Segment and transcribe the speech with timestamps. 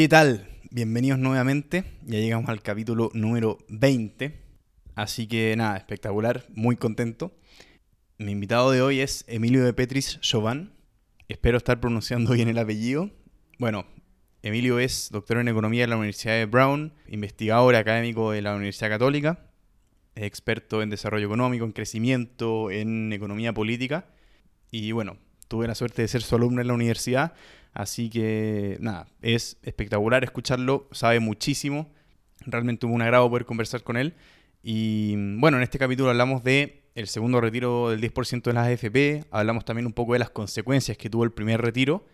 [0.00, 0.48] ¿Qué tal?
[0.70, 1.84] Bienvenidos nuevamente.
[2.06, 4.34] Ya llegamos al capítulo número 20.
[4.94, 7.36] Así que nada, espectacular, muy contento.
[8.16, 10.72] Mi invitado de hoy es Emilio de Petris Chauvin.
[11.28, 13.10] Espero estar pronunciando bien el apellido.
[13.58, 13.84] Bueno,
[14.40, 18.88] Emilio es doctor en economía de la Universidad de Brown, investigador académico de la Universidad
[18.88, 19.50] Católica,
[20.14, 24.06] es experto en desarrollo económico, en crecimiento, en economía política.
[24.70, 27.34] Y bueno, tuve la suerte de ser su alumno en la universidad
[27.72, 31.90] Así que nada, es espectacular escucharlo, sabe muchísimo.
[32.40, 34.14] Realmente hubo un agrado poder conversar con él.
[34.62, 39.24] Y bueno, en este capítulo hablamos de el segundo retiro del 10% de las AFP,
[39.30, 42.04] hablamos también un poco de las consecuencias que tuvo el primer retiro,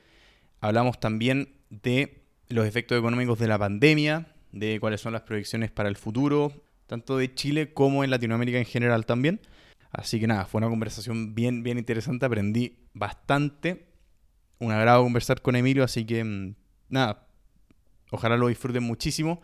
[0.60, 5.88] hablamos también de los efectos económicos de la pandemia, de cuáles son las proyecciones para
[5.88, 6.52] el futuro,
[6.86, 9.40] tanto de Chile como en Latinoamérica en general también.
[9.90, 13.85] Así que nada, fue una conversación bien, bien interesante, aprendí bastante
[14.58, 16.54] un agrado conversar con Emilio, así que mm,
[16.88, 17.26] nada,
[18.10, 19.40] ojalá lo disfruten muchísimo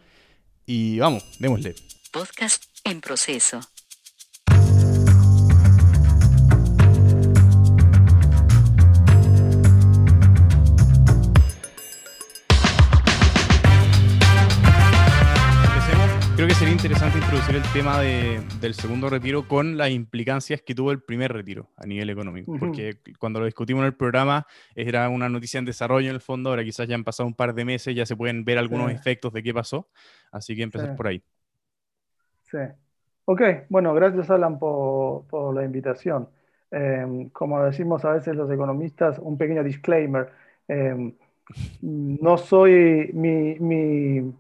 [0.67, 1.75] y vamos, démosle.
[2.13, 3.61] Podcast en proceso.
[16.43, 20.91] Creo que sería interesante introducir el tema del segundo retiro con las implicancias que tuvo
[20.91, 22.53] el primer retiro a nivel económico.
[22.59, 26.51] Porque cuando lo discutimos en el programa era una noticia en desarrollo en el fondo,
[26.51, 29.33] ahora quizás ya han pasado un par de meses, ya se pueden ver algunos efectos
[29.33, 29.87] de qué pasó.
[30.33, 31.23] Así que empezar por ahí.
[32.51, 32.59] Sí.
[33.27, 36.29] Ok, bueno, gracias Alan por, por la invitación.
[36.73, 40.29] Em, como decimos a veces los economistas, un pequeño disclaimer.
[40.67, 41.15] Em,
[41.83, 44.33] no soy mi, mi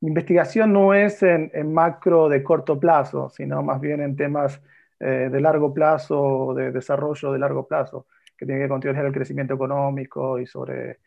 [0.00, 4.60] mi investigación no es en, macro de corto plazo, sino más bien en temas
[5.00, 9.02] eh, de largo plazo, de desarrollo de largo plazo, que tiene que ver con teoría
[9.02, 10.98] del crecimiento económico y sobre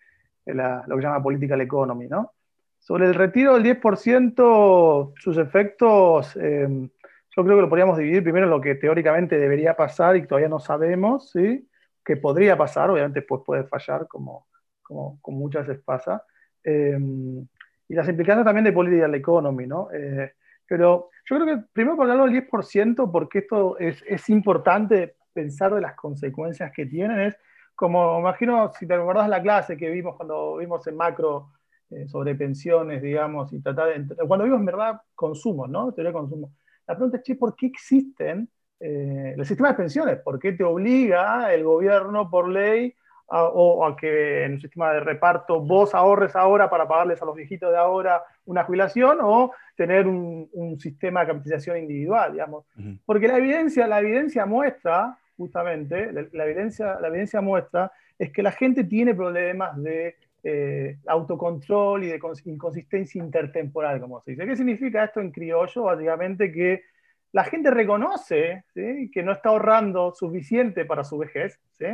[0.45, 2.07] lo que llama political economy.
[2.07, 2.33] ¿no?
[2.79, 6.89] Sobre el retiro del 10%, sus efectos, em,
[7.35, 10.49] yo creo que lo podríamos dividir primero en lo que teóricamente debería pasar y todavía
[10.49, 11.69] no sabemos, ¿sí?
[12.03, 14.47] que podría pasar, obviamente pues puede fallar como,
[14.81, 16.23] como, muchas veces pasa.
[16.63, 17.45] Em,
[17.89, 19.89] y las implicaciones también de political economy, ¿no?
[19.91, 20.31] Eh,
[20.67, 25.81] pero yo creo que primero por hablar del 10%, porque esto es, importante pensar de
[25.81, 27.37] las consecuencias que tienen, es
[27.73, 31.49] como, imagino, si te recordás la clase que vimos cuando vimos en macro
[31.89, 35.91] eh, sobre pensiones, digamos, y tratar de, cuando vimos en verdad consumo, ¿no?
[35.91, 36.53] Teoría de consumo.
[36.85, 38.47] La pregunta es, che, ¿por qué existen
[38.79, 40.19] eh, el sistema de pensiones?
[40.19, 42.93] ¿Por qué te obliga el gobierno por ley
[43.31, 47.35] o a que en un sistema de reparto vos ahorres ahora para pagarles a los
[47.35, 52.65] viejitos de ahora una jubilación o tener un, sistema de capitalización individual, digamos.
[53.05, 58.51] Porque la evidencia, la evidencia muestra, justamente, la, evidencia, la evidencia muestra es que la
[58.51, 64.45] gente tiene problemas de eh, autocontrol y de inconsistencia intertemporal, como se dice.
[64.45, 65.83] ¿Qué significa esto en criollo?
[65.83, 66.83] Básicamente que
[67.31, 71.85] la gente reconoce que no está ahorrando suficiente para su vejez, ¿sí?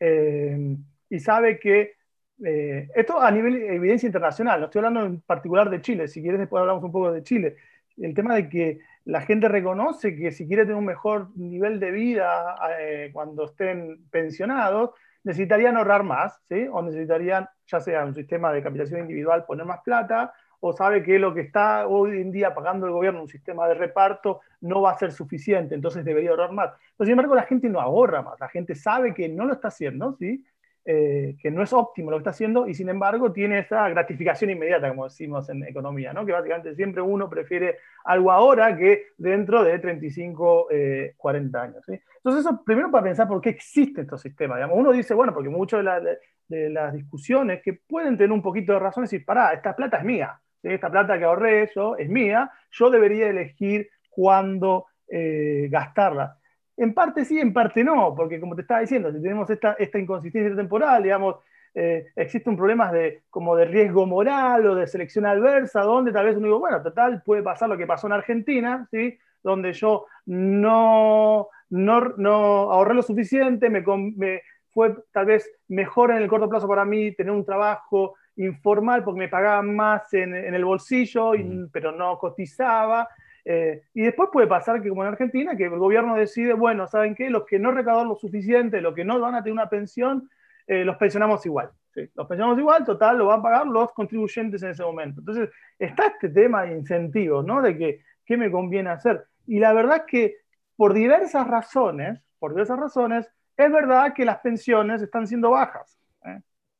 [0.00, 0.76] Eh,
[1.10, 1.94] y sabe que
[2.44, 6.22] eh, esto a nivel de evidencia internacional, no estoy hablando en particular de Chile, si
[6.22, 7.56] quieres después hablamos un poco de Chile,
[7.98, 11.90] el tema de que la gente reconoce que si quiere tener un mejor nivel de
[11.90, 14.90] vida eh, cuando estén pensionados,
[15.22, 16.66] necesitarían ahorrar más, ¿sí?
[16.70, 21.18] o necesitarían, ya sea un sistema de capitalización individual, poner más plata, o sabe que
[21.18, 24.92] lo que está hoy en día pagando el gobierno, un sistema de reparto, no va
[24.92, 26.70] a ser suficiente, entonces debería ahorrar más.
[26.98, 30.16] Sin embargo, la gente no ahorra más, la gente sabe que no lo está haciendo,
[30.18, 30.44] ¿sí?
[30.86, 34.48] Eh, que no es óptimo lo que está haciendo y sin embargo tiene esa gratificación
[34.50, 36.24] inmediata, como decimos en economía, ¿no?
[36.24, 40.68] que básicamente siempre uno prefiere algo ahora que dentro de 35,
[41.18, 41.84] 40 eh, años.
[41.84, 42.00] ¿sí?
[42.16, 44.56] Entonces eso primero para pensar por qué existe estos sistemas.
[44.56, 46.18] Digamos, uno dice, bueno, porque muchas de,
[46.48, 49.98] de, las discusiones que pueden tener un poquito de razón es decir, pará, esta plata
[49.98, 56.36] es mía esta plata que ahorré yo es mía, yo debería elegir cuándo eh, gastarla.
[56.76, 59.98] En parte sí, en parte no, porque como te estaba diciendo, si tenemos esta, esta
[59.98, 61.36] inconsistencia temporal, digamos,
[61.74, 66.26] eh, existe un problema de, como de riesgo moral o de selección adversa, donde tal
[66.26, 69.18] vez uno digo, bueno, total, puede pasar lo que pasó en Argentina, ¿sí?
[69.42, 72.34] donde yo no, no, no
[72.72, 73.82] ahorré lo suficiente, me,
[74.70, 78.14] fue tal vez mejor en el corto plazo para mí tener un trabajo
[78.44, 81.32] informal porque me pagaban más en, el bolsillo,
[81.72, 83.08] pero no cotizaba.
[83.44, 87.14] Eh, y después puede pasar que, como en Argentina, que el gobierno decide, bueno, ¿saben
[87.14, 87.30] qué?
[87.30, 90.28] Los que no recaudan lo suficiente, los que no van a tener una pensión,
[90.66, 91.70] eh, los pensionamos igual.
[92.14, 95.20] Los pensionamos igual, total, lo van a pagar los contribuyentes en ese momento.
[95.20, 97.60] Entonces, está este tema de incentivos, ¿no?
[97.60, 99.24] De que, ¿qué me conviene hacer?
[99.46, 100.36] Y la verdad es que,
[100.76, 105.99] por diversas razones, por diversas razones, es verdad que las pensiones están siendo bajas.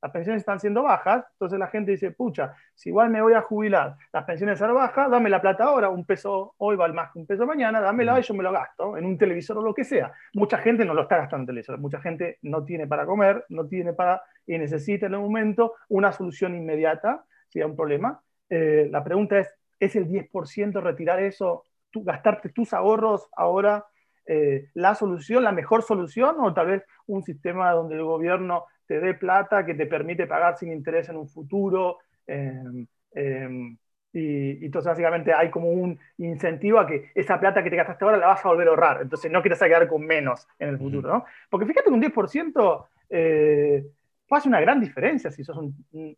[0.03, 3.43] Las pensiones están siendo bajas, entonces la gente dice, pucha, si igual me voy a
[3.43, 7.19] jubilar, las pensiones son bajas, dame la plata ahora, un peso hoy vale más que
[7.19, 9.85] un peso mañana, dámela y yo me lo gasto en un televisor o lo que
[9.85, 10.13] sea.
[10.35, 13.67] Mucha gente no lo está gastando en televisor, mucha gente no tiene para comer, no
[13.67, 18.23] tiene para, y necesita en el momento una solución inmediata si hay un problema.
[18.49, 23.85] Eh, la pregunta es, ¿es el 10% retirar eso, tú, gastarte tus ahorros ahora?
[24.27, 28.99] Eh, la solución, la mejor solución, o tal vez un sistema donde el gobierno te
[28.99, 31.99] dé plata que te permite pagar sin interés en un futuro.
[32.27, 33.79] Em, em,
[34.13, 38.17] y, entonces básicamente hay como un incentivo a que esa plata que te gastaste ahora
[38.17, 39.03] la vas a volver a ahorrar.
[39.03, 41.25] Entonces no quieres quedar con menos en el futuro, ¿no?
[41.49, 43.87] Porque fíjate que un 10% eh,
[44.29, 45.57] hace una gran diferencia si sos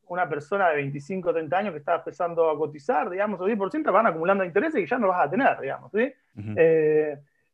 [0.06, 3.92] una persona de 25 o 30 años que está empezando a cotizar, digamos, o 10%
[3.92, 6.10] van acumulando intereses y ya no vas a tener, digamos, ¿sí?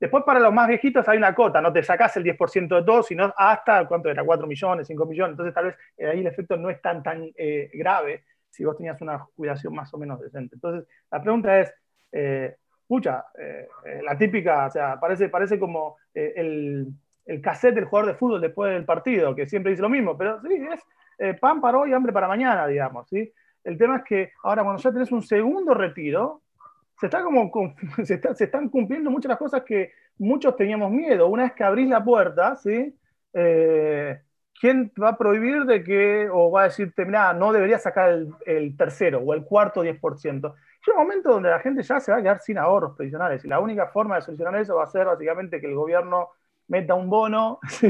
[0.01, 3.03] Después para los más viejitos hay una cota, no te sacás el 10% de todo,
[3.03, 4.25] sino hasta, ¿cuánto era?
[4.25, 5.33] 4 millones, 5 millones.
[5.33, 8.77] Entonces tal vez eh, ahí el efecto no es tan, tan eh, grave si vos
[8.77, 10.55] tenías una jubilación más o menos decente.
[10.55, 11.75] Entonces la pregunta es,
[12.13, 12.57] eh,
[12.87, 13.25] pucha,
[14.03, 16.87] la típica, o sea, parece, parece como el,
[17.27, 20.41] el cassette del jugador de fútbol después del partido, que siempre dice lo mismo, pero
[20.41, 20.59] sí,
[21.19, 23.07] es pan para hoy, hambre para mañana, digamos.
[23.09, 23.31] ¿sí?
[23.63, 26.43] El tema es que ahora cuando ya tenés un segundo retiro,
[26.99, 27.51] se, está como,
[28.05, 31.29] se, se, están cumpliendo muchas las cosas que muchos teníamos miedo.
[31.29, 32.95] Una vez que abrís la puerta, ¿sí?
[33.33, 34.21] Eh,
[34.61, 38.35] ¿quién va a prohibir de que, o va a decirte, mira, no debería sacar el,
[38.47, 40.55] el, tercero o el cuarto 10%?
[40.87, 43.49] Llega un momento donde la gente ya se va a quedar sin ahorros previsionales y
[43.49, 46.31] la única forma de solucionar eso va a ser básicamente que el gobierno
[46.69, 47.59] meta un bono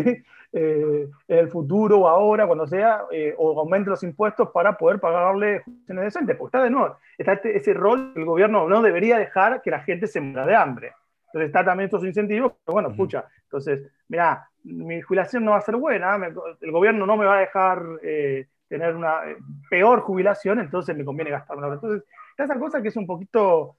[0.53, 4.99] eh, en el futuro o ahora, cuando sea, eh, o aumente los impuestos para poder
[4.99, 8.83] pagarle jubilaciones decentes, porque está de nuevo, está este, ese rol que el gobierno no
[8.83, 10.93] debería dejar que la gente se muera de hambre.
[11.27, 15.63] Entonces está también estos incentivos, pero bueno, escucha, entonces, mira, mi jubilación no va a
[15.63, 16.17] ser buena,
[16.61, 19.21] el gobierno no me va a dejar eh, tener una
[19.69, 21.67] peor jubilación, entonces me conviene gastarme.
[21.67, 23.77] Entonces, está esa cosa que es un poquito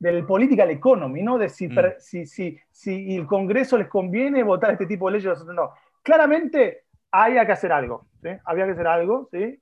[0.00, 1.38] del political economy, ¿no?
[1.38, 1.78] De si, mm.
[1.98, 5.70] si, si, si, el Congreso les conviene votar este tipo de leyes o no.
[6.02, 8.30] Claramente había que hacer algo, ¿sí?
[8.44, 9.60] Había que hacer algo, ¿sí?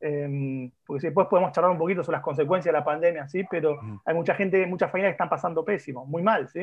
[0.00, 3.44] Em, porque después podemos charlar un poquito sobre las consecuencias de la pandemia, ¿sí?
[3.50, 4.00] Pero mm.
[4.04, 6.60] hay mucha gente, muchas familias que están pasando pésimo, muy mal, ¿sí?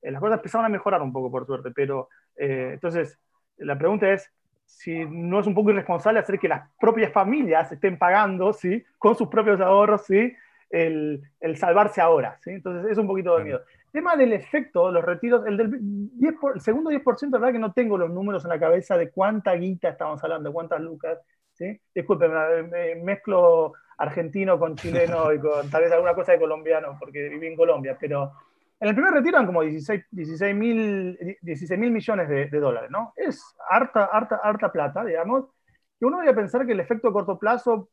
[0.00, 3.18] Eh, las cosas empezaron a mejorar un poco, por suerte, pero eh, entonces
[3.56, 4.32] la pregunta es
[4.64, 8.84] si no es un poco irresponsable hacer que las propias familias estén pagando, ¿sí?
[8.98, 10.32] Con sus propios ahorros, ¿sí?
[10.70, 11.22] El,
[11.56, 12.38] salvarse ahora.
[12.42, 12.50] ¿sí?
[12.50, 13.60] Entonces es un poquito de miedo.
[13.86, 17.58] El tema del efecto, los retiros, el, del 10 el segundo 10%, la verdad que
[17.58, 21.18] no tengo los números en la cabeza de cuánta guita estamos hablando, de cuántas lucas.
[21.54, 21.80] ¿sí?
[21.94, 22.30] Disculpen,
[22.70, 27.46] me, mezclo argentino con chileno y con tal vez alguna cosa de colombiano, porque viví
[27.46, 28.32] en Colombia, pero
[28.78, 30.04] en el primer retiro eran como 16
[30.54, 33.14] mil 16 millones de, de, dólares, ¿no?
[33.16, 35.46] Es harta, harta, harta plata, digamos,
[35.98, 37.88] y uno debería pensar que el efecto a corto plazo,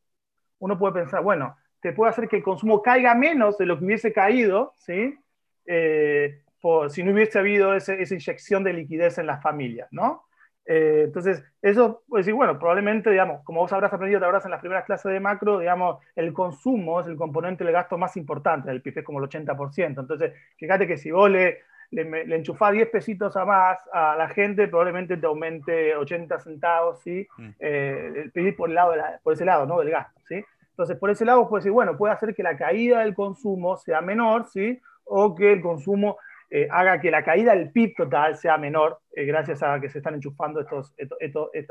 [0.60, 3.84] uno puede pensar, bueno, te puede hacer que el consumo caiga menos de lo que
[3.84, 5.20] hubiese caído, ¿sí?
[5.66, 10.24] Eh, por, si no hubiese habido esa inyección de liquidez en las familias, ¿no?
[10.66, 14.52] Eh, entonces, eso, pues decir, bueno, probablemente, digamos, como vos habrás aprendido, te habrás en
[14.52, 18.72] las primeras clases de macro, digamos, el consumo es el componente del gasto más importante,
[18.72, 20.00] el PIB es como el 80%.
[20.00, 24.70] Entonces, fíjate que si vos le, le, enchufás 10 pesitos a más a la gente,
[24.70, 27.28] probablemente te aumente 80 centavos, ¿sí?
[27.38, 27.50] Mm.
[27.60, 29.80] Eh, el PIB por, el lado por ese lado, ¿no?
[29.80, 30.46] Del gasto, ¿sí?
[30.74, 34.02] Entonces, por ese lado, puede decir, bueno, puede hacer que la caída del consumo sea
[34.02, 34.82] menor, ¿sí?
[35.04, 36.18] O que el consumo
[36.50, 40.00] eh, haga que la caída del PIB total sea menor, eh, gracias a que se
[40.00, 40.96] están enchufando estos,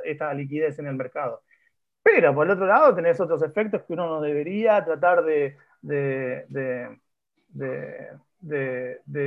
[0.04, 1.42] esta liquidez en el mercado.
[2.02, 6.98] Pero por el otro lado, tenés otros efectos que uno no debería tratar de, de,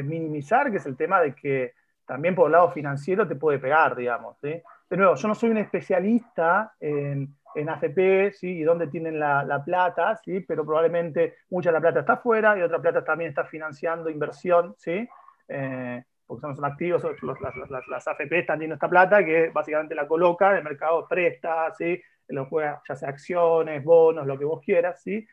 [0.03, 1.74] minimizar, que es el tema de que
[2.05, 4.38] también por el lado financiero te puede pegar, digamos.
[4.41, 4.62] ¿sí?
[4.89, 8.50] De nuevo, yo no soy un especialista en en AFP, ¿sí?
[8.50, 10.42] y dónde tienen la, plata, ¿sí?
[10.42, 14.75] pero probablemente mucha de la plata está afuera y otra plata también está financiando inversión,
[14.77, 15.08] ¿sí?
[15.48, 20.58] Eh, porque son, activos, las, las, AFP están teniendo esta plata que básicamente la coloca,
[20.58, 22.01] el mercado presta, ¿sí?
[22.27, 25.25] lo juega ya sea acciones, bonos, lo que vos quieras, ¿sí?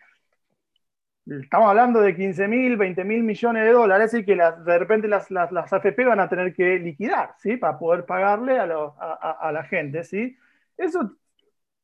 [1.25, 5.31] Estamos hablando de 15 mil, 20 mil millones de dólares y que de repente las,
[5.31, 7.57] AFP van a tener que liquidar, ¿sí?
[7.57, 10.37] Para poder pagarle a, a la gente, ¿sí?
[10.77, 11.17] Eso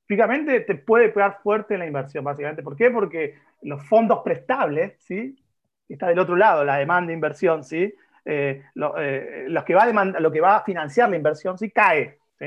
[0.09, 2.63] típicamente te puede pegar fuerte en la inversión, básicamente.
[2.63, 2.91] ¿Por qué?
[2.91, 5.37] Porque los fondos prestables, ¿sí?
[5.89, 7.95] Está del otro lado, la demanda de inversión, ¿sí?
[8.25, 8.63] Eh,
[8.99, 11.71] eh, lo, que va a lo que va a financiar la inversión, ¿sí?
[11.71, 12.47] Cae, ¿sí?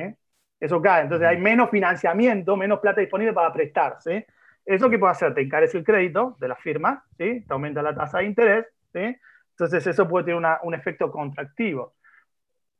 [0.59, 1.03] Eso cae.
[1.03, 4.25] Entonces hay menos financiamiento, menos plata disponible para prestar, ¿sí?
[4.65, 7.43] Eso que puede hacer, te encarece el crédito de la firma, ¿sí?
[7.47, 9.15] Te aumenta la tasa de interés, ¿sí?
[9.51, 11.95] Entonces eso puede tener un efecto contractivo.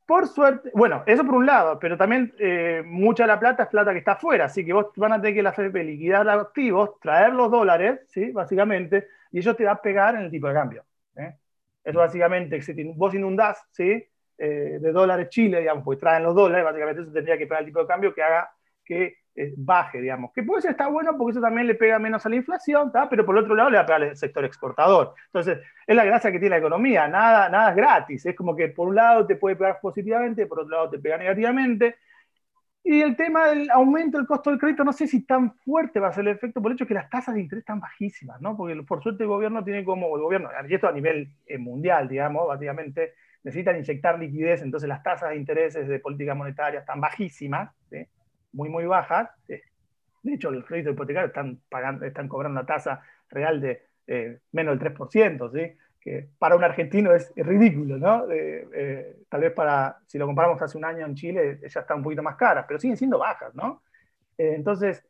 [0.06, 3.68] por suerte, bueno, eso por un lado, pero también eh, mucha de la plata es
[3.70, 6.46] plata que está afuera, así que vos van a tener que la FP liquidar los
[6.46, 8.30] activos, traer los dólares, ¿sí?
[8.32, 10.84] Básicamente, y eso te va a pegar en el tipo de cambio.
[11.16, 11.36] ¿eh?
[11.84, 14.04] Eso básicamente, si vos inundás, ¿sí?
[14.38, 17.66] Eh, de dólares Chile, digamos, pues traen los dólares, básicamente eso tendría que pegar el
[17.66, 18.50] tipo de cambio que haga
[18.84, 20.32] que eh, baje, digamos.
[20.32, 23.24] Que puede ser está bueno porque eso también le pega menos a la inflación, pero
[23.24, 25.14] por otro lado le va a pegar al sector exportador.
[25.26, 28.68] Entonces, es la gracia que tiene la economía, nada, nada es gratis, es como que
[28.68, 31.96] por un lado te puede pegar positivamente, por otro lado te pega negativamente.
[32.84, 36.08] Y el tema del aumento del costo del crédito, no sé si tan fuerte va
[36.08, 38.56] a ser el efecto por el hecho que las tasas de interés están bajísimas, ¿no?
[38.56, 42.08] Porque por suerte el gobierno tiene como, el gobierno, y esto a nivel eh, mundial,
[42.08, 47.70] digamos, básicamente, necesitan inyectar liquidez, entonces las tasas de intereses de política monetaria están bajísimas,
[47.88, 48.04] ¿sí?
[48.52, 49.30] Muy, muy bajas.
[49.48, 49.62] Eh,
[50.22, 54.78] de hecho, el crédito hipotecario están, pagando, están cobrando una tasa real de eh, menos
[54.78, 55.76] del 3%, ¿sí?
[56.00, 58.26] que para un argentino es, ridículo, ¿no?
[58.30, 62.02] Eh, tal vez para, si lo comparamos hace un año en Chile, ya está un
[62.02, 63.82] poquito más caras, pero siguen siendo bajas, ¿no?
[64.38, 65.04] entonces,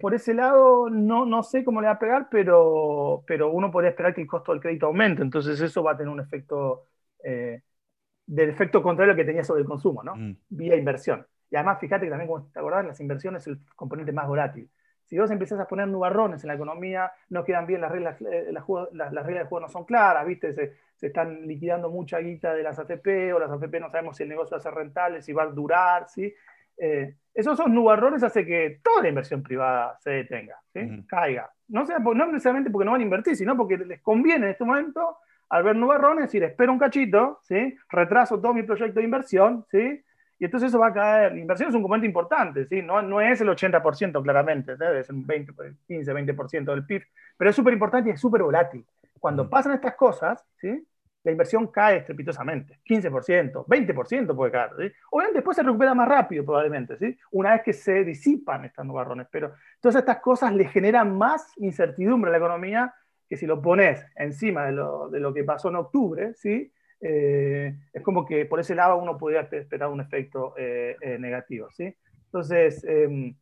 [0.00, 3.90] por ese lado, no, no sé cómo le va a pegar, pero, pero uno podría
[3.90, 6.86] esperar que el costo del crédito aumente, entonces eso va a tener un efecto,
[7.22, 10.16] del efecto contrario que tenía sobre el consumo, ¿no?
[10.16, 10.36] Mm.
[10.48, 11.24] Vía inversión.
[11.52, 14.70] Y además, fíjate que también, como te acordás, las inversiones es el componente más volátil.
[15.04, 18.48] Si vos empezás a poner nubarrones en la economía, no quedan bien las reglas, eh,
[18.50, 20.54] las, las, reglas del juego no son claras, ¿viste?
[20.54, 24.22] Se, se, están liquidando mucha guita de las AFP, o las AFP no sabemos si
[24.22, 26.32] el negocio va a ser rentable, si va a durar, ¿sí?
[26.78, 31.04] Eh, esos, esos nubarrones hace que toda la inversión privada se detenga, ¿sí?
[31.06, 31.50] caiga.
[31.68, 34.64] No, sea, no necesariamente porque no van a invertir, sino porque les conviene en este
[34.64, 35.18] momento,
[35.50, 37.76] al ver nubarrones, decir, espero un cachito, ¿sí?
[37.90, 40.02] retraso todo mi proyecto de inversión, ¿sí?
[40.38, 41.32] Y entonces eso va a caer.
[41.32, 42.82] La inversión es un componente importante, ¿sí?
[42.82, 45.52] no, no es el 80% claramente, es un 20,
[45.86, 47.02] 15, 20% del PIB,
[47.36, 48.84] pero es súper importante y es súper volátil.
[49.18, 50.86] Cuando pasan estas cosas, ¿sí?
[51.24, 54.70] la inversión cae estrepitosamente, 15%, 20% puede caer.
[54.78, 54.92] ¿sí?
[55.10, 57.16] Obviamente después se recupera más rápido probablemente, ¿sí?
[57.30, 62.30] una vez que se disipan estas nubarrones, pero todas estas cosas le generan más incertidumbre
[62.30, 62.94] a la economía
[63.28, 66.70] que si lo pones encima de lo, de lo que pasó en octubre, ¿sí?
[67.04, 71.68] Eh, es como que por ese lado uno podría esperar un efecto eh, eh, negativo,
[71.72, 71.92] ¿sí?
[72.26, 73.34] Entonces, em,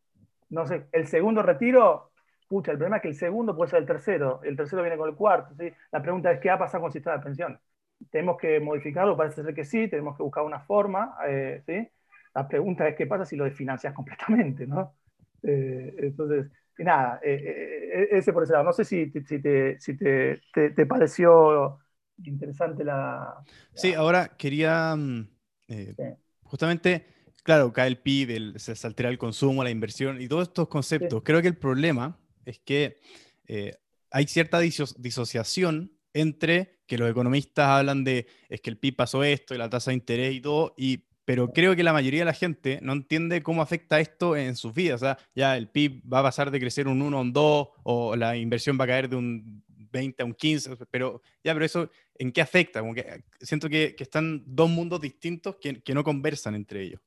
[0.48, 2.10] no sé, el segundo retiro,
[2.48, 5.10] pucha, el problema es que el segundo puede ser el tercero, el tercero viene con
[5.10, 5.70] el cuarto, ¿sí?
[5.92, 7.60] La pregunta es, ¿qué va a pasar con el sistema de pensiones?
[8.10, 9.14] ¿Tenemos que modificarlo?
[9.16, 11.16] Parece ser que sí, tenemos que buscar una forma,
[11.66, 11.86] ¿sí?
[12.34, 14.94] La pregunta es, ¿qué pasa si lo desfinancias completamente, ¿no?
[15.42, 18.64] entonces, nada, ese por ese lado.
[18.64, 21.78] No sé si, si, te, si te, te pareció
[22.24, 23.42] interesante la,
[23.74, 25.26] Sí, ahora quería mm,
[25.68, 25.94] eh,
[26.42, 27.06] justamente,
[27.42, 31.22] claro, cae el PIB, se altera el consumo, la inversión y todos estos conceptos.
[31.24, 32.98] Creo que el problema es que
[33.46, 33.76] eh,
[34.10, 39.54] hay cierta disociación entre que los economistas hablan de es que el PIB pasó esto
[39.54, 42.32] y la tasa de interés y todo, y, pero creo que la mayoría de la
[42.32, 45.00] gente no entiende cómo afecta esto en sus vidas.
[45.00, 47.68] O sea, ya el PIB va a pasar de crecer un 1 a un 2
[47.84, 51.64] o la inversión va a caer de un 20 a un 15, pero ya, pero
[51.64, 52.80] eso, ¿en qué afecta?
[52.80, 57.00] Como que siento que, que están dos mundos distintos que, que no conversan entre ellos.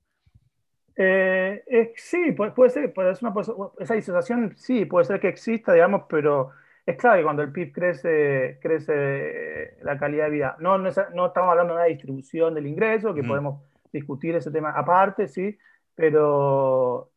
[0.95, 3.41] Eh, eh, sí, puede, puede ser, puede ser una,
[3.79, 6.51] esa disociación sí, puede ser que exista, digamos, pero
[6.85, 10.55] es claro que cuando el PIB crece, crece la calidad de vida.
[10.59, 14.71] No, no, no estamos hablando de una distribución del ingreso, que podemos discutir ese tema
[14.71, 15.57] aparte, sí,
[15.95, 17.11] pero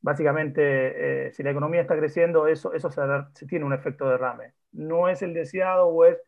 [0.00, 5.22] básicamente si la economía está creciendo, eso, eso se, tiene un efecto derrame no es
[5.22, 6.18] el deseado o es,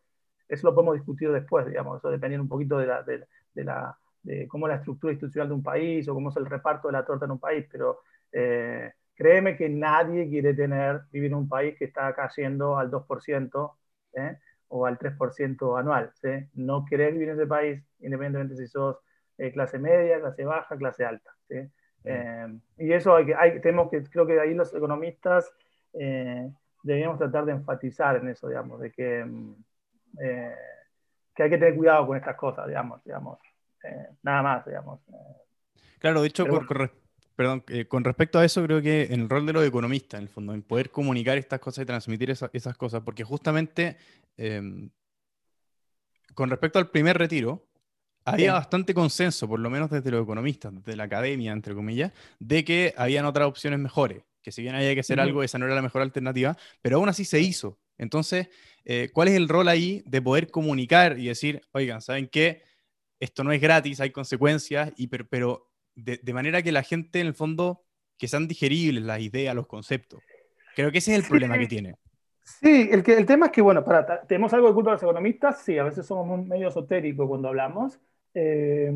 [0.49, 4.71] eso lo podemos discutir después, digamos, eso dependiendo un poquito de, la, de, cómo es
[4.73, 7.33] la estructura institucional de un país o cómo es el reparto de la torta en
[7.33, 8.01] un país, pero
[8.33, 13.77] eh, créeme que nadie quiere tener, vivir en un país que está cayendo al 2%
[14.15, 14.39] ¿eh?
[14.69, 16.13] o al 3% anual.
[16.55, 18.97] No querés vivir en ese país, independientemente si sos
[19.39, 21.35] eh, clase media, clase baja, clase alta.
[22.79, 25.53] Y eso hay que, hay, tenemos que, creo que ahí los economistas
[26.83, 29.55] deberíamos tratar de enfatizar en eso, digamos, de que, mm,
[30.21, 30.55] eh,
[31.35, 33.39] que hay que tener cuidado con estas cosas, digamos, digamos
[33.85, 35.01] eh, nada más, digamos.
[35.09, 35.83] Eh.
[35.99, 36.67] Claro, de hecho, con,
[37.37, 40.29] perdón, con respecto a eso, creo que en el rol de los economistas, en el
[40.29, 43.97] fondo, en poder comunicar estas cosas y transmitir esas cosas, porque justamente
[44.37, 44.91] em,
[46.35, 47.65] con respecto al primer retiro,
[48.25, 52.65] había bastante consenso, por lo menos desde los economistas, desde la academia, entre comillas, de
[52.65, 55.75] que habían otras opciones mejores que si bien había que hacer algo, esa no era
[55.75, 57.79] la mejor alternativa, pero aún así se hizo.
[57.97, 58.49] Entonces,
[58.85, 62.63] eh, ¿cuál es el rol ahí de poder comunicar y decir, oigan, ¿saben qué?
[63.21, 67.35] Esto no es gratis, hay consecuencias, y, pero, de, manera que la gente, en el
[67.35, 67.85] fondo,
[68.19, 70.21] que sean digeribles las ideas, los conceptos.
[70.75, 71.95] Creo que ese es el problema que tiene.
[72.43, 75.03] Sí, el, que, el tema es que, bueno, para, tenemos algo de culpa de los
[75.05, 78.01] economistas, sí, a veces somos medio esotéricos cuando hablamos,
[78.35, 78.91] Eh,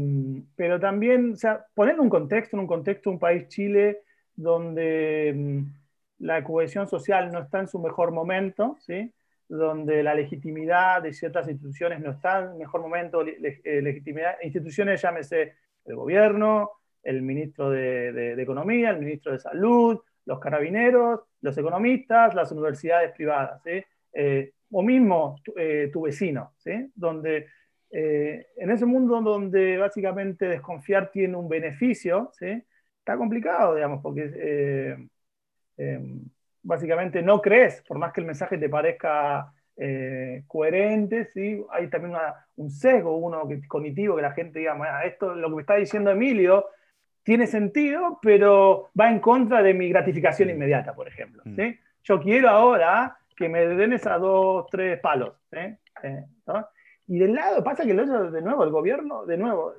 [0.55, 4.03] pero también, o sea, poner un contexto, en un contexto, un país Chile
[4.35, 9.13] donde mm, la cohesión social no está en su mejor momento, ¿sí?
[9.49, 15.55] donde la legitimidad de ciertas instituciones no está en mejor momento, eh, legitimidad, instituciones, llámese
[15.85, 22.51] el gobierno, el ministro de, Economía, el ministro de Salud, los carabineros, los economistas, las
[22.51, 23.85] universidades privadas, ¿sí?
[24.13, 26.91] Eh, o mismo eh, tu, vecino, ¿sí?
[26.95, 27.47] donde
[27.99, 32.63] en ese mundo donde básicamente desconfiar tiene un beneficio, ¿sí?
[32.99, 35.09] está complicado, digamos, porque
[36.63, 41.65] básicamente no crees, por más que el mensaje te parezca eh, coherente, ¿sí?
[41.71, 42.17] hay también
[42.57, 46.67] un sesgo uno cognitivo que la gente diga, esto lo que me está diciendo Emilio
[47.23, 51.43] tiene sentido, pero va en contra de mi gratificación inmediata, por ejemplo.
[51.45, 51.57] Mm.
[51.57, 51.79] ¿sí?
[52.05, 55.35] Yo quiero ahora que me den esas dos, tres palos.
[55.53, 55.77] Eh,
[57.09, 59.75] y del lado, pasa que de nuevo, el gobierno, de nuevo,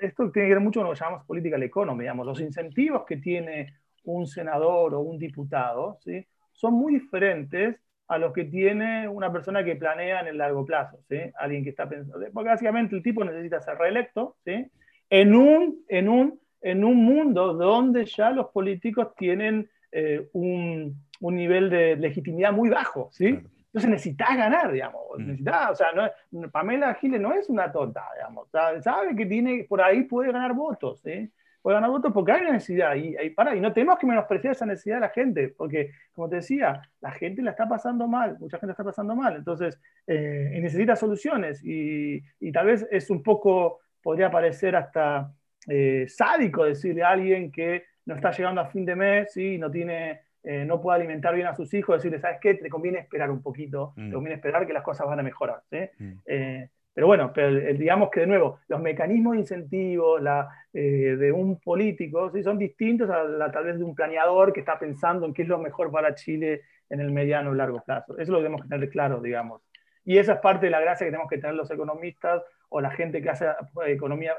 [0.00, 3.18] esto tiene que ver mucho con lo que llamamos political economy, digamos, los incentivos que
[3.18, 6.26] tiene un senador o un diputado, ¿sí?
[6.52, 7.76] son muy diferentes
[8.08, 11.18] a los que tiene una persona que planea en el largo plazo, ¿sí?
[11.38, 12.26] alguien que está pensando.
[12.32, 14.66] Porque básicamente el tipo necesita ser reelecto ¿sí?
[15.10, 21.36] en, un, en, un, en un mundo donde ya los políticos tienen eh, un, un,
[21.36, 23.10] nivel de legitimidad muy bajo.
[23.12, 23.38] ¿sí?
[23.72, 25.02] Entonces necesitas ganar, digamos.
[25.16, 25.26] Mm.
[25.26, 25.86] Necesitas, o sea,
[26.30, 28.48] no, Pamela Giles no es una tonta, digamos.
[28.82, 31.30] sabe que tiene, por ahí puede ganar votos, ¿sí?
[31.62, 34.52] Puede ganar votos porque hay una necesidad y, y, para, y no tenemos que menospreciar
[34.52, 38.38] esa necesidad de la gente, porque, como te decía, la gente la está pasando mal,
[38.40, 43.10] mucha gente la está pasando mal, entonces eh, necesita soluciones y, y, tal vez es
[43.10, 45.30] un poco, podría parecer hasta
[45.68, 49.70] eh, sádico decirle a alguien que no está llegando a fin de mes y no
[49.70, 52.54] tiene eh, no puede alimentar bien a sus hijos, decirle, ¿sabes qué?
[52.54, 54.12] Te conviene esperar un poquito, te mm.
[54.12, 55.62] conviene esperar que las cosas van a mejorar.
[55.70, 56.12] Mm.
[56.24, 61.30] Eh, pero bueno, pero, digamos que de nuevo, los mecanismos de incentivo la, eh, de
[61.30, 62.42] un político ¿sí?
[62.42, 65.48] son distintos a la, tal vez de un planeador que está pensando en qué es
[65.48, 68.18] lo mejor para Chile en el mediano o largo plazo.
[68.18, 69.62] Eso lo debemos tener claro, digamos.
[70.04, 72.90] Y esa es parte de la gracia que tenemos que tener los economistas o la
[72.90, 73.46] gente que hace
[73.86, 74.36] economía,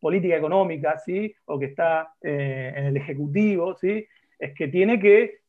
[0.00, 1.34] política económica, ¿sí?
[1.44, 4.06] o que está en el ejecutivo, ¿sí?
[4.38, 5.40] Es que tiene que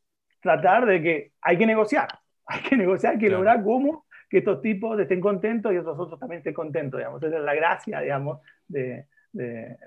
[0.41, 2.07] tratar de que hay que negociar,
[2.45, 6.19] hay que negociar, hay que lograr cómo que estos tipos estén contentos y estos otros
[6.19, 7.21] también estén contentos, digamos.
[7.21, 9.77] Esa es la gracia, digamos, de, de,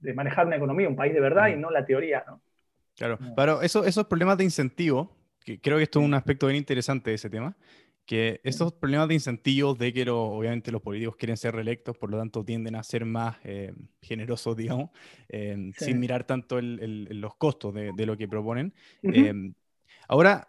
[0.00, 2.42] de, manejar una economía, un país de verdad y no la teoría, ¿no?
[2.96, 6.58] Claro, pero eso, esos problemas de incentivo, que creo que esto es un aspecto bien
[6.58, 7.56] interesante de ese tema,
[8.06, 12.18] que estos problemas de incentivos de que obviamente los políticos quieren ser reelectos, por lo
[12.18, 14.90] tanto tienden a ser más eh, generosos, digamos,
[15.28, 18.74] eh, sin mirar tanto los costos de, lo que proponen.
[19.02, 19.52] Eh,
[20.08, 20.48] ahora,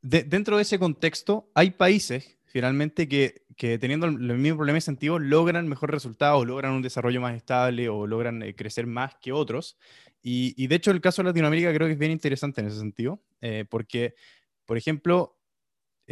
[0.00, 5.68] dentro de ese contexto, hay países finalmente que, teniendo el, mismo problema de incentivos logran
[5.68, 9.78] mejores resultados, logran un desarrollo más estable o logran crecer más que otros.
[10.22, 12.78] Y, y, de hecho el caso de Latinoamérica creo que es bien interesante en ese
[12.78, 13.22] sentido,
[13.70, 14.14] porque,
[14.66, 15.38] por ejemplo,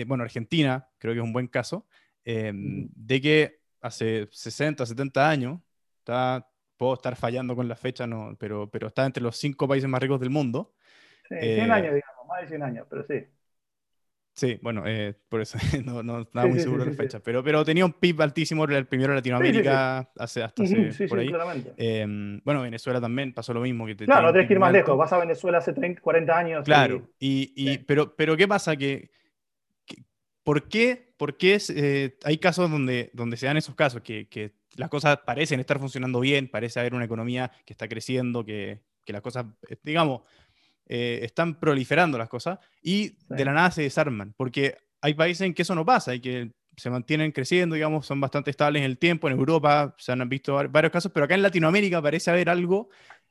[0.00, 1.86] eh, bueno, Argentina, creo que es un buen caso,
[2.24, 5.60] em, de que hace 60, 70 años,
[5.98, 9.88] está, puedo estar fallando con la fecha, no, pero, pero está entre los cinco países
[9.88, 10.74] más ricos del mundo.
[11.28, 13.26] Sí, 100 eh, años, digamos, más de 100 años, pero sí.
[14.32, 17.64] Sí, bueno, eh, por eso no, no estaba muy seguro de la fecha, pero, pero
[17.64, 21.30] tenía un PIB altísimo, el primero de Latinoamérica, hace, hasta hace, por ahí.
[21.76, 23.86] Eh, bueno, Venezuela también pasó lo mismo.
[23.86, 26.64] Que claro, no tenés que ir más lejos, vas a Venezuela hace 30, 40 años.
[26.64, 28.76] Claro, y, y, pero, pero ¿qué pasa?
[28.76, 29.10] Que
[30.50, 34.50] ¿Por qué, por qué eh, hay casos donde, donde se dan esos casos, que, que,
[34.74, 39.12] las cosas parecen estar funcionando bien, parece haber una economía que está creciendo, que, que
[39.12, 40.22] las cosas, eh, digamos,
[40.86, 44.34] eh, están proliferando las cosas y de la nada se desarman?
[44.36, 48.20] Porque hay países en que eso no pasa y que se mantienen creciendo, digamos, son
[48.20, 49.28] bastante estables en el tiempo.
[49.28, 52.88] En Europa se han visto varios casos, pero acá en Latinoamérica parece haber algo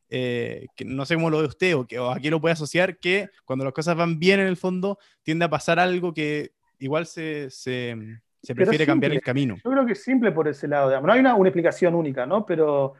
[0.08, 2.98] que no sé cómo lo ve usted o, que, o a qué lo puede asociar,
[2.98, 7.06] que cuando las cosas van bien en el fondo, tiende a pasar algo que igual
[7.06, 7.96] se, se,
[8.42, 9.56] se prefiere cambiar el camino.
[9.63, 11.08] Yo creo que es simple por ese lado, digamos.
[11.08, 12.46] No hay una, una explicación única, ¿no?
[12.46, 12.96] Pero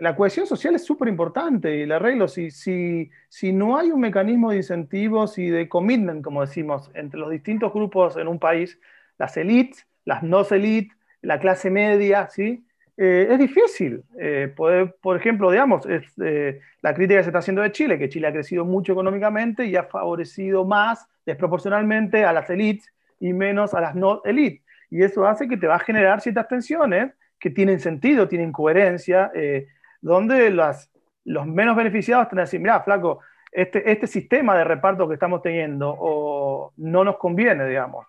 [0.00, 4.00] la cohesión social es súper importante y el arreglo, si, si, si no hay un
[4.00, 8.78] mecanismo de incentivos y de commitment, como decimos, entre los distintos grupos en un país,
[9.18, 12.65] las elites, las no elites, la clase media, ¿sí?
[12.98, 17.60] Eh, es difícil eh, poder, por ejemplo, digamos, eh, la crítica que se está haciendo
[17.60, 22.48] de Chile, que Chile ha crecido mucho económicamente y ha favorecido más desproporcionalmente a las
[22.48, 24.64] élites y menos a las no élites.
[24.90, 29.30] Y eso hace que te va a generar ciertas tensiones que tienen sentido, tienen coherencia,
[30.00, 30.90] donde las,
[31.24, 33.20] los menos beneficiados están a decir, mira, flaco,
[33.52, 38.06] este, este sistema de reparto que estamos teniendo o no nos conviene, digamos,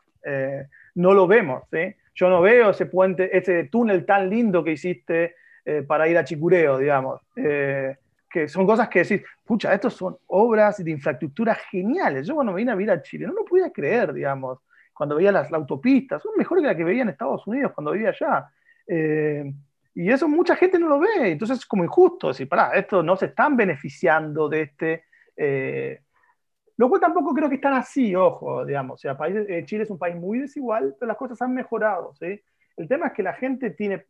[0.95, 1.95] no lo vemos, ¿sí?
[2.17, 6.23] Yo no veo ese puente, ese túnel tan lindo que hiciste eh, para ir a
[6.23, 7.21] Chicureo, digamos.
[7.36, 7.95] Eh,
[8.27, 12.27] que son cosas que decís, pucha, estos son obras de infraestructura geniales.
[12.27, 14.60] Yo cuando vine a vivir a Chile no lo podía creer, digamos,
[14.93, 18.10] cuando veía las, autopistas, son mejores que las que veía en Estados Unidos cuando vivía
[18.10, 18.49] allá.
[18.88, 19.53] Eh,
[19.93, 23.15] y eso mucha gente no lo ve, entonces es como injusto decir, pará, esto no
[23.15, 25.03] se están beneficiando de este...
[26.77, 28.95] lo cual tampoco creo que están así, ojo, digamos.
[28.95, 32.13] O sea, país, eh, Chile es un país muy desigual, pero las cosas han mejorado,
[32.15, 32.39] ¿sí?
[32.77, 34.05] El tema es que la gente tiene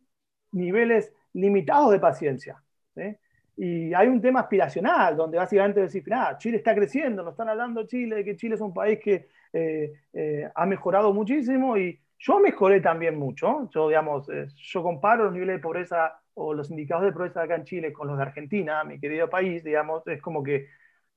[0.52, 2.62] niveles limitados de paciencia,
[2.94, 3.16] ¿sí?
[3.56, 7.86] Y hay un tema aspiracional, donde básicamente decir, ah, Chile está creciendo, nos están hablando
[7.86, 12.38] Chile, de que Chile es un país que eh, eh, ha mejorado muchísimo y yo
[12.38, 13.68] mejoré también mucho.
[13.70, 17.56] Yo, digamos, eh, yo comparo los niveles de pobreza o los indicadores de pobreza acá
[17.56, 20.68] en Chile con los de Argentina, mi querido país, digamos, es como que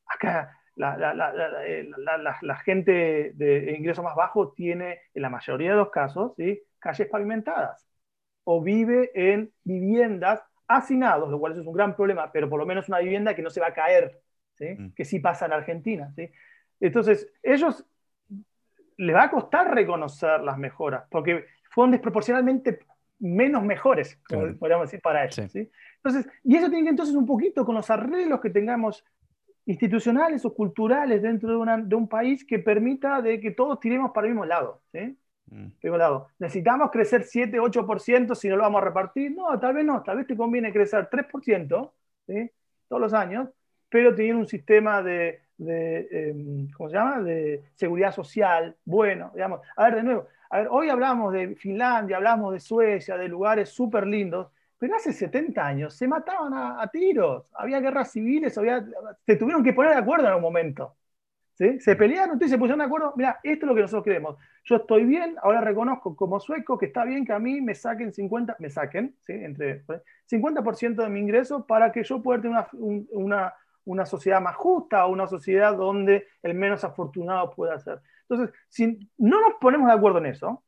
[0.07, 5.77] acá la, la, la, la gente de ingreso más bajo tiene, en la mayoría de
[5.77, 6.61] los casos, ¿sí?
[6.79, 7.87] calles pavimentadas
[8.43, 12.87] o vive en viviendas hacinados, lo cual es un gran problema, pero por lo menos
[12.87, 14.19] una vivienda que no se va a caer,
[14.55, 14.69] ¿sí?
[14.77, 14.93] Mm.
[14.93, 16.11] que sí pasa en Argentina.
[16.15, 16.29] ¿sí?
[16.79, 17.85] Entonces, ellos
[18.97, 22.79] les va a costar reconocer las mejoras, porque fueron desproporcionalmente
[23.19, 24.19] menos mejores,
[24.59, 25.51] podríamos decir, para ellos.
[25.51, 25.69] Sí.
[25.97, 29.05] Entonces, y eso tiene que entonces un poquito con los arreglos que tengamos
[29.65, 34.27] institucionales o culturales dentro de, de un país que permita de que todos tiremos para
[34.27, 34.81] el mismo lado.
[34.91, 35.17] ¿sí?
[35.51, 35.95] Mm.
[35.97, 36.27] lado.
[36.39, 39.35] Necesitamos crecer 7, 8% si no lo vamos a repartir.
[39.35, 41.91] No, tal vez no, tal vez te conviene crecer 3%
[42.87, 43.49] todos los años,
[43.89, 47.21] pero teniendo un sistema de, em, ¿cómo se llama?
[47.21, 49.31] de seguridad social bueno.
[49.33, 49.61] Digamos.
[49.75, 53.69] A ver, de nuevo, a ver, hoy hablamos de Finlandia, hablamos de Suecia, de lugares
[53.69, 54.47] súper lindos,
[54.81, 58.83] pero hace 70 años se mataban a, tiros, había guerras civiles, había,
[59.27, 60.95] se tuvieron que poner de acuerdo en un momento.
[61.53, 64.37] Se pelearon, entonces se pusieron de acuerdo, mira, esto es lo que nosotros queremos.
[64.63, 68.11] Yo estoy bien, ahora reconozco como sueco que está bien que a mí me saquen
[68.11, 69.33] 50, me saquen, ¿sí?
[69.33, 69.83] Entre
[70.25, 72.65] 50% de mi ingreso para que yo pueda tener
[73.11, 73.53] una,
[73.85, 77.99] una, sociedad más justa o una sociedad donde el menos afortunado pueda ser.
[78.27, 80.63] Entonces, si no nos ponemos de acuerdo en eso,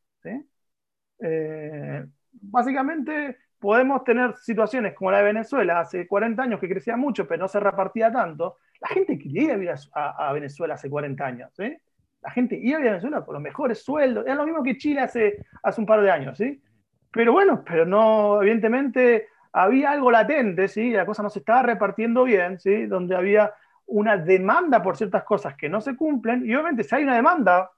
[1.20, 7.26] eh, básicamente podemos tener situaciones como la de Venezuela, hace 40 años que crecía mucho,
[7.26, 11.74] pero no se repartía tanto, la gente quería ir a, Venezuela hace 40 años, ¿sí?
[12.22, 14.26] La gente iba a Venezuela por los mejores sueldos.
[14.28, 16.62] Es lo mismo que Chile hace, hace un par de años, ¿sí?
[17.10, 20.92] Pero bueno, pero no, evidentemente había algo latente, ¿sí?
[20.92, 22.86] La cosa no se estaba repartiendo bien, ¿sí?
[22.86, 23.54] Donde había
[23.86, 26.46] una demanda por ciertas cosas que no se cumplen.
[26.46, 27.72] Y obviamente si hay una demanda,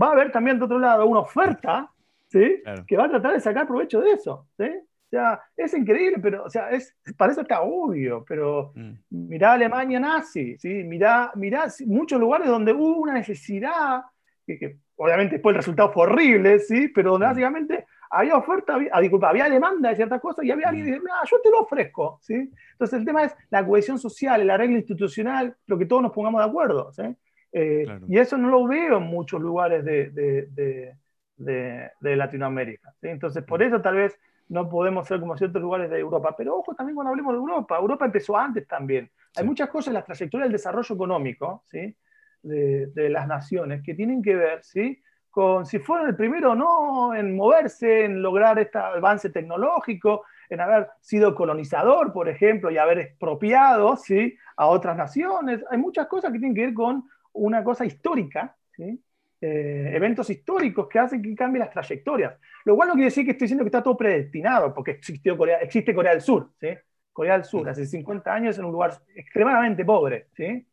[0.00, 1.90] va a haber también de otro lado una oferta,
[2.28, 2.62] ¿sí?
[2.86, 4.68] Que va a tratar de sacar provecho de eso, ¿sí?
[5.10, 8.92] Sea, es increíble, pero, o sea, es, para eso está obvio, pero mm.
[9.10, 10.84] mirá Alemania nazi, ¿sí?
[10.84, 14.02] mirá, mirá muchos lugares donde hubo una necesidad,
[14.46, 16.86] que, obviamente después el resultado fue horrible, ¿sí?
[16.94, 17.30] pero donde mm.
[17.30, 20.92] básicamente había oferta, había, ah, disculpa, había demanda de ciertas cosas y había alguien que
[20.92, 21.02] mm.
[21.02, 22.20] dice, yo te lo ofrezco.
[22.22, 22.48] ¿sí?
[22.72, 26.40] Entonces el tema es la cohesión social, la regla institucional, lo que todos nos pongamos
[26.40, 26.92] de acuerdo.
[26.92, 27.02] ¿sí?
[27.52, 30.94] Eh, y eso no lo veo en muchos lugares de, de,
[31.36, 32.94] de, de Latinoamérica.
[33.00, 33.08] ¿sí?
[33.08, 34.16] Entonces por eso tal vez
[34.50, 36.34] no podemos ser como ciertos lugares de Europa.
[36.36, 39.10] Pero ojo también cuando hablemos de Europa, Europa empezó antes también.
[39.36, 41.96] Hay muchas cosas en la trayectoria del desarrollo económico ¿sí?
[42.42, 45.00] de, las naciones que tienen que ver ¿sí?
[45.30, 50.60] con si fueron el primero o no en moverse, en lograr este avance tecnológico, en
[50.60, 54.36] haber sido colonizador, por ejemplo, y haber expropiado ¿sí?
[54.56, 55.64] a otras naciones.
[55.70, 59.00] Hay muchas cosas que tienen que ver con una cosa histórica, ¿sí?
[59.42, 62.38] Eh, eventos históricos que hacen que cambien las trayectorias.
[62.64, 65.58] Lo cual no quiere decir que estoy diciendo que está todo predestinado, porque existió Corea,
[65.58, 66.50] existe Corea del Sur.
[66.60, 66.68] ¿sí?
[67.12, 70.26] Corea del Sur, hace 50 años en un lugar extremadamente pobre.
[70.36, 70.66] ¿sí?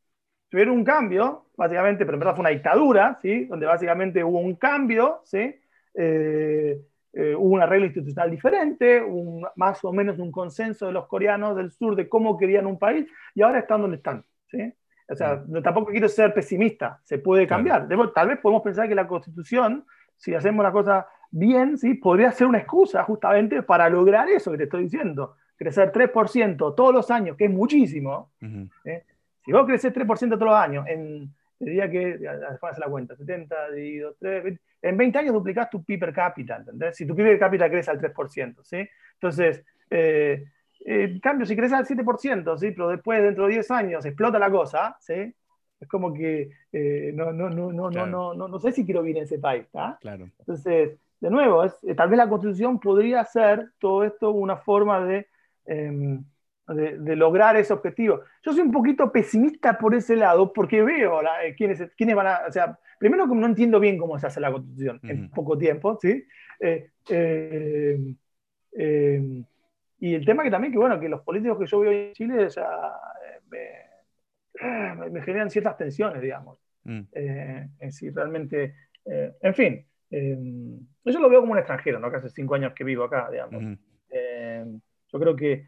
[0.49, 3.45] Tuvieron un cambio, básicamente, pero en verdad fue una dictadura, ¿sí?
[3.45, 5.55] donde básicamente hubo un cambio, ¿sí?
[5.93, 6.81] Eh,
[7.13, 11.55] eh, hubo una regla institucional diferente, un, más o menos un consenso de los coreanos
[11.55, 14.23] del sur de cómo querían un país, y ahora están donde están.
[14.51, 14.73] ¿sí?
[15.09, 17.87] O sea, no, tampoco quiero ser pesimista, se puede cambiar.
[18.13, 19.85] tal vez podemos pensar que la constitución,
[20.17, 21.93] si hacemos la cosa bien, ¿sí?
[21.93, 25.35] podría ser una excusa justamente para lograr eso que te estoy diciendo.
[25.55, 28.31] Crecer 3% todos los años, que es muchísimo.
[28.83, 29.03] ¿eh?
[29.43, 32.19] Si vos creces 3% todos los años, en, diría que,
[32.61, 36.95] hacer la cuenta, 70 dividido 3, en 20 años duplicás tu PIB per cápita, ¿entendés?
[36.95, 38.87] Si tu PIB per cápita crece al 3%, ¿sí?
[39.13, 40.45] Entonces, eh,
[40.85, 42.71] eh, cambio, si crece al 7%, ¿sí?
[42.71, 45.33] pero después, dentro de 10 años, explota la cosa, ¿sí?
[45.79, 49.17] es como que eh, no, no, no, no, no, no, no, sé si quiero vivir
[49.17, 49.65] en ese país.
[49.71, 49.97] ¿tá?
[50.01, 50.29] Claro.
[50.39, 55.07] Entonces, de nuevo, es, eh, tal vez la constitución podría ser todo esto una forma
[55.65, 56.23] em,
[56.67, 58.21] de, de, lograr ese objetivo.
[58.43, 62.27] Yo soy un poquito pesimista por ese lado porque veo la, eh, quiénes, quiénes van
[62.27, 62.39] a...
[62.47, 65.97] O sea, primero que no entiendo bien cómo se hace la constitución en poco tiempo,
[66.01, 66.23] ¿sí?
[67.09, 68.15] Em,
[69.99, 71.79] eh, eh, eh, y el tema que también, que bueno, que los políticos que yo
[71.79, 72.67] veo en Chile, o sea,
[73.49, 76.59] me, me generan ciertas tensiones, digamos.
[76.83, 77.01] Mm.
[77.11, 78.73] en si realmente,
[79.05, 82.09] en fin, yo lo veo como un extranjero, ¿no?
[82.09, 83.61] Que hace cinco años que vivo acá, digamos.
[83.61, 84.81] Ujú.
[85.11, 85.65] yo creo que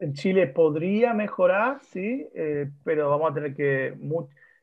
[0.00, 3.94] en Chile podría mejorar, sí, eh, pero vamos a tener que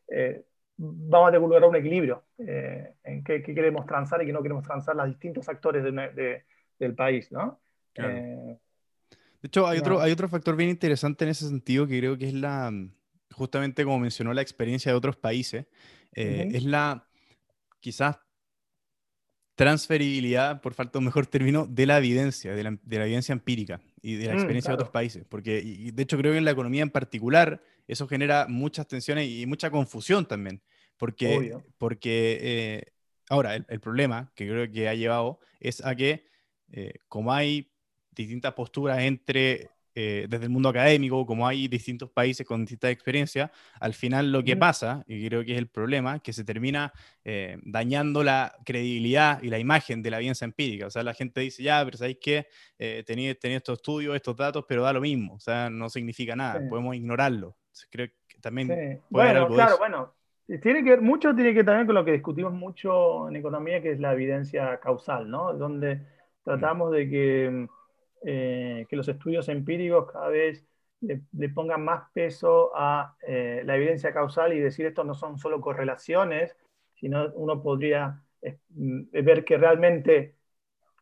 [0.09, 0.43] eh,
[0.77, 4.33] vamos a tener que lograr un equilibrio eh, en qué, qué queremos transar y qué
[4.33, 6.43] no queremos transar los distintos actores de-
[6.79, 7.59] del país, ¿no?
[7.93, 8.17] Claro.
[8.17, 8.59] Eh,
[9.41, 10.01] De hecho, hay otro, No.
[10.01, 12.91] hay otro factor bien interesante en ese sentido que creo que es la, mm,
[13.31, 15.65] justamente como mencionó la experiencia de otros países,
[16.13, 16.57] eh, Ujú.
[16.57, 17.07] es la
[17.79, 18.17] quizás
[19.55, 23.33] transferibilidad, por falta de un mejor término, de la evidencia, de la, de la evidencia
[23.33, 24.93] empírica y de la Mm, experiencia de otros claro.
[24.93, 25.25] países.
[25.27, 28.87] Porque, y y de hecho, creo que en la economía en particular eso genera muchas
[28.87, 30.61] tensiones y mucha confusión también.
[30.97, 31.63] Porque, Obvio.
[31.79, 32.83] porque eh,
[33.29, 36.27] ahora, el, el problema que creo que ha llevado es a que,
[36.71, 37.69] eh, como hay
[38.11, 43.49] distintas posturas entre, eh, desde el mundo académico, como hay distintos países con distintas experiencias,
[43.79, 46.91] al final lo que pasa, y creo que es el problema, que se termina
[47.23, 50.87] eh, dañando la credibilidad y la imagen de la evidencia empírica.
[50.87, 52.47] O sea, la gente dice, ya, pero ¿sabéis qué?
[52.77, 55.35] Eh, tenía, tenía estos estudios, estos datos, pero da lo mismo.
[55.35, 56.67] O sea, no significa nada, Sí.
[56.69, 57.55] podemos ignorarlo.
[57.91, 58.73] Creo que también Sí.
[58.73, 59.79] puede haber Bueno, algo de claro, eso.
[59.79, 60.13] bueno.
[60.61, 63.81] Tiene que ver, mucho tiene que ver también con lo que discutimos mucho en economía,
[63.81, 65.53] que es la evidencia causal, ¿no?
[65.53, 66.01] Donde
[66.47, 67.67] tratamos de que,
[68.23, 70.65] eh, que los estudios empíricos cada vez
[71.01, 75.59] le, pongan más peso a eh, la evidencia causal y decir esto no son solo
[75.59, 76.55] correlaciones,
[76.93, 80.35] sino uno podría eh, ver que realmente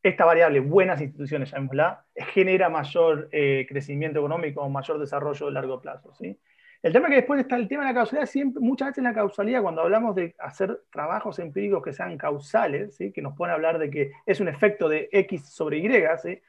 [0.01, 6.39] esta variable, buenas instituciones, llamémosla, genera mayor crecimiento económico, mayor desarrollo a largo plazo, ¿sí?
[6.86, 9.63] El tema que después está el tema de la causalidad, siempre, muchas veces la causalidad,
[9.63, 13.12] cuando hablamos de hacer trabajos empíricos que sean causales, ¿sí?
[13.12, 15.89] que nos pueden hablar de que es un efecto de X sobre Y,
[16.21, 16.39] ¿sí?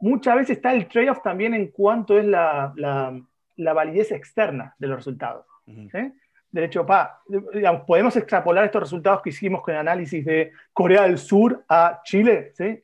[0.00, 3.16] muchas veces está el trade-off también en cuanto es la, la,
[3.54, 5.46] la validez externa de los resultados.
[5.64, 6.12] ¿sí?
[6.50, 11.02] De hecho, pa, digamos, podemos extrapolar estos resultados que hicimos con el análisis de Corea
[11.02, 12.82] del Sur a Chile, ¿sí?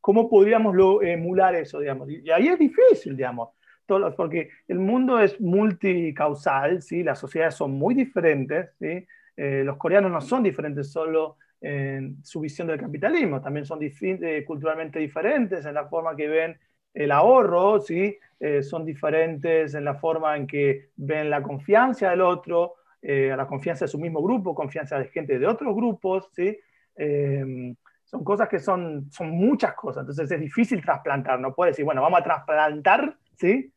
[0.00, 2.08] ¿Cómo podríamos lo, emular eso, digamos?
[2.08, 3.48] Y ahí es difícil, digamos,
[3.86, 7.02] porque el mundo es multicausal, ¿sí?
[7.02, 9.06] Las sociedades son muy diferentes, ¿sí?
[9.36, 14.44] Eh, los coreanos no son diferentes solo en su visión del capitalismo, también son eh,
[14.46, 16.58] culturalmente diferentes en la forma que ven
[16.94, 18.18] el ahorro, ¿sí?
[18.40, 23.84] Eh, son diferentes en la forma en que ven la confianza del otro, la confianza
[23.84, 26.56] de su mismo grupo, confianza de gente de otros grupos, ¿sí?
[26.96, 31.84] Eh, son cosas que son, son muchas cosas, entonces es difícil trasplantar, no puedes decir,
[31.84, 33.71] bueno, vamos a trasplantar, ¿sí?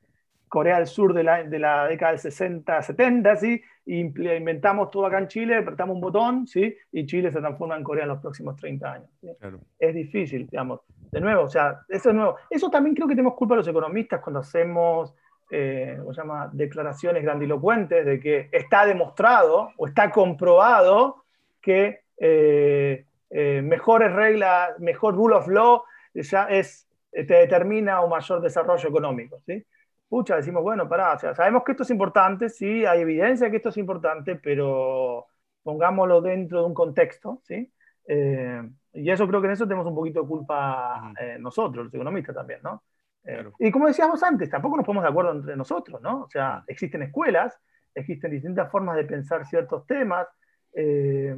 [0.47, 3.61] Corea del Sur de la, de la década del 60, 70, ¿sí?
[3.85, 6.75] Y inventamos todo acá en Chile, apretamos un botón, ¿sí?
[6.91, 9.09] Y Chile se transforma en Corea en los próximos 30 años.
[9.21, 9.27] ¿sí?
[9.39, 9.59] Claro.
[9.77, 10.81] es difícil, digamos.
[11.11, 12.35] De nuevo, o sea, eso es nuevo.
[12.49, 15.13] Eso también creo que tenemos culpa los economistas cuando hacemos,
[15.51, 21.25] eh, ¿cómo se llama?, declaraciones grandilocuentes de que está demostrado o está comprobado
[21.61, 28.41] que eh, eh, mejores reglas, mejor rule of law ya es, te determina un mayor
[28.41, 29.63] desarrollo económico, ¿sí?
[30.07, 33.57] Pucha, decimos, bueno, pará, o sea, sabemos que esto es importante, sí, hay evidencia que
[33.57, 35.25] esto es importante, pero
[35.63, 37.71] pongámoslo dentro de un contexto, ¿sí?
[38.07, 38.61] Eh,
[38.93, 42.35] y eso creo que en eso tenemos un poquito de culpa eh, nosotros, los economistas
[42.35, 42.83] también, ¿no?
[43.23, 43.53] Eh, Claro.
[43.59, 46.21] Y como decíamos antes, tampoco nos ponemos de acuerdo entre nosotros, ¿no?
[46.23, 47.59] O sea, existen escuelas,
[47.95, 50.27] existen distintas formas de pensar ciertos temas,
[50.73, 51.35] eh,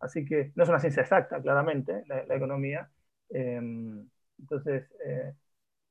[0.00, 2.88] así que no es una ciencia exacta, claramente, la, la economía.
[3.28, 3.60] Eh,
[4.38, 5.34] entonces, eh,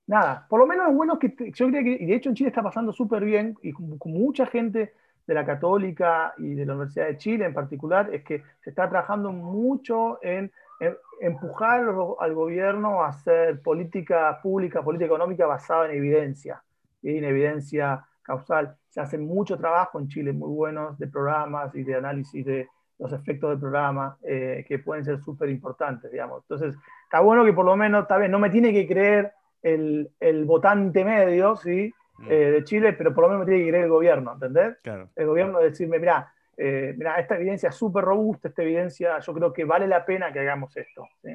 [0.09, 2.35] nada, por lo menos lo bueno es que yo creo que, y de hecho en
[2.35, 4.93] Chile está pasando súper bien, y con, con mucha gente
[5.27, 8.89] de la Católica y de la Universidad de Chile en particular, es que se está
[8.89, 11.85] trabajando mucho en, en empujar
[12.19, 16.63] al gobierno a hacer política pública, política económica basada en evidencia,
[17.01, 18.75] y en evidencia causal.
[18.89, 22.67] Se hace mucho trabajo en Chile, muy buenos, de programas y de análisis de
[22.97, 26.41] los efectos del programa, eh, que pueden ser súper importantes, digamos.
[26.41, 30.09] Entonces, está bueno que por lo menos, tal vez no me tiene que creer el,
[30.19, 31.93] el votante medio, ¿sí?
[32.17, 34.77] Mm, Eh, de Chile, pero por lo menos me tiene que creer el gobierno, ¿entendés?
[34.83, 35.09] Claro.
[35.15, 39.53] El gobierno decirme, mira, eh, mira, esta evidencia es súper robusta, esta evidencia, yo creo
[39.53, 41.07] que vale la pena que hagamos esto.
[41.23, 41.29] ¿sí?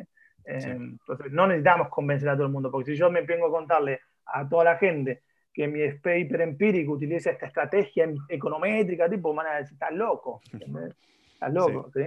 [0.45, 0.71] Eh, Sí.
[0.71, 4.01] Entonces, no necesitamos convencer a todo el mundo, porque si yo me vengo a contarle
[4.27, 5.23] a toda la gente
[5.55, 10.43] que mi paper empírico utiliza esta estrategia em- econométrica, tipo, van a decir, estás loco,
[10.53, 10.95] ¿entendés?
[11.33, 12.03] Estás loco, ¿sí?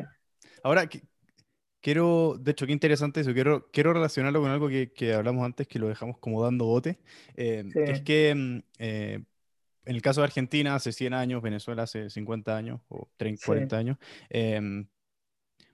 [0.64, 1.02] Ahora, qui-
[1.82, 5.68] quiero, de hecho, qué interesante eso, quiero, quiero relacionarlo con algo que, que hablamos antes,
[5.68, 7.00] que lo dejamos como dando bote,
[7.36, 7.80] eh, Sí.
[7.86, 9.20] es que mm, eh,
[9.86, 13.46] en el caso de Argentina hace 100 años, Venezuela hace 50 años o 30, Sí.
[13.46, 13.98] 40 años,
[14.30, 14.88] em,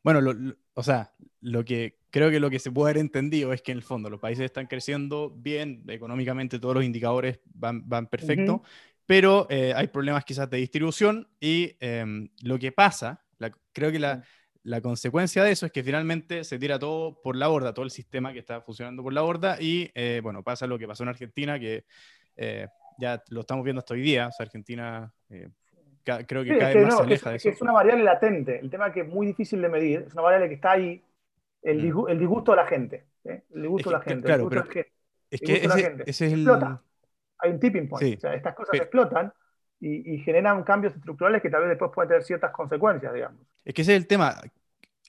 [0.03, 3.53] bueno, lo- lo- o sea, lo que creo que lo que se puede haber entendido
[3.53, 7.87] es que en el fondo los países están creciendo bien, económicamente todos los indicadores van,
[7.89, 8.61] van perfecto,
[9.05, 13.23] pero eh, hay problemas quizás de distribución y em, lo que pasa,
[13.73, 14.23] creo que la,
[14.63, 17.91] la, consecuencia de eso es que finalmente se tira todo por la borda, todo el
[17.91, 21.09] sistema que está funcionando por la borda y eh, bueno, pasa lo que pasó en
[21.09, 21.85] Argentina, que
[22.37, 25.11] eh, ya lo estamos viendo hasta hoy día, o sea, Argentina
[26.03, 27.49] creo que vez más aleja de eso.
[27.49, 30.49] Es una variable latente, el tema que es muy difícil de medir, es una variable
[30.49, 31.01] que está ahí,
[31.61, 32.17] el, mm.
[32.17, 33.05] disgusto de la gente.
[33.23, 33.43] ¿eh?
[33.53, 34.25] El disgusto de la gente.
[34.25, 34.91] Claro, pero es que
[35.29, 36.41] ese, es el...
[36.41, 36.81] Explota.
[37.39, 38.17] Hay un tipping point.
[38.17, 39.33] O sea, estas cosas explotan
[39.79, 43.41] y, generan cambios estructurales que tal vez después pueden tener ciertas consecuencias, digamos.
[43.65, 44.41] Es que ese es el tema.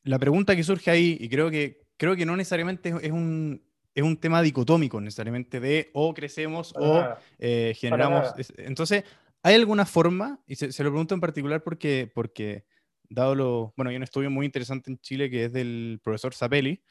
[0.03, 3.63] La pregunta que surge ahí, y creo que, creo que no necesariamente es un,
[3.95, 7.05] es un tema dicotómico, necesariamente de o crecemos o
[7.39, 8.35] eh, generamos.
[8.59, 9.05] Entonces,
[9.45, 12.65] ¿Hay alguna forma, y se, lo pregunto en particular porque, porque,
[13.11, 16.83] dado lo, bueno, hay un estudio muy interesante en Chile que es del profesor Zapelli,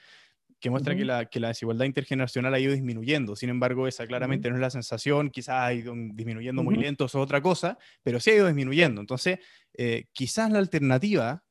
[0.60, 3.36] que muestra que, la, que, la, desigualdad intergeneracional ha ido disminuyendo.
[3.36, 7.16] Sin embargo, esa claramente no es la sensación, quizás ha ido disminuyendo muy lento, es
[7.16, 9.02] otra cosa, pero sí ha ido disminuyendo.
[9.02, 9.40] Entonces,
[9.74, 11.44] eh, quizás la alternativa,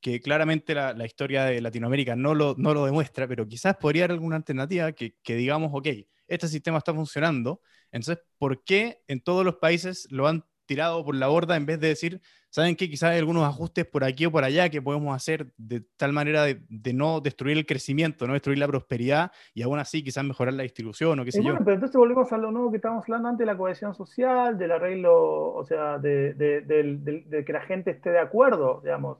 [0.00, 4.04] que claramente la, la, historia de Latinoamérica no lo, no lo demuestra, pero quizás podría
[4.04, 5.88] haber alguna alternativa que, que digamos, ok,
[6.28, 11.16] este sistema está funcionando, entonces, ¿por qué en todos los países lo han tirado por
[11.16, 12.88] la borda en vez de decir, ¿saben qué?
[12.88, 16.44] Quizás hay algunos ajustes por aquí o por allá que podemos hacer de tal manera
[16.44, 20.62] de, no destruir el crecimiento, no destruir la prosperidad y aún así quizás mejorar la
[20.62, 23.38] distribución o qué sé bueno, Pero entonces volvemos a lo nuevo que estábamos hablando antes
[23.40, 28.82] de la cohesión social, del arreglo, o sea, de, que la gente esté de acuerdo,
[28.84, 29.18] digamos,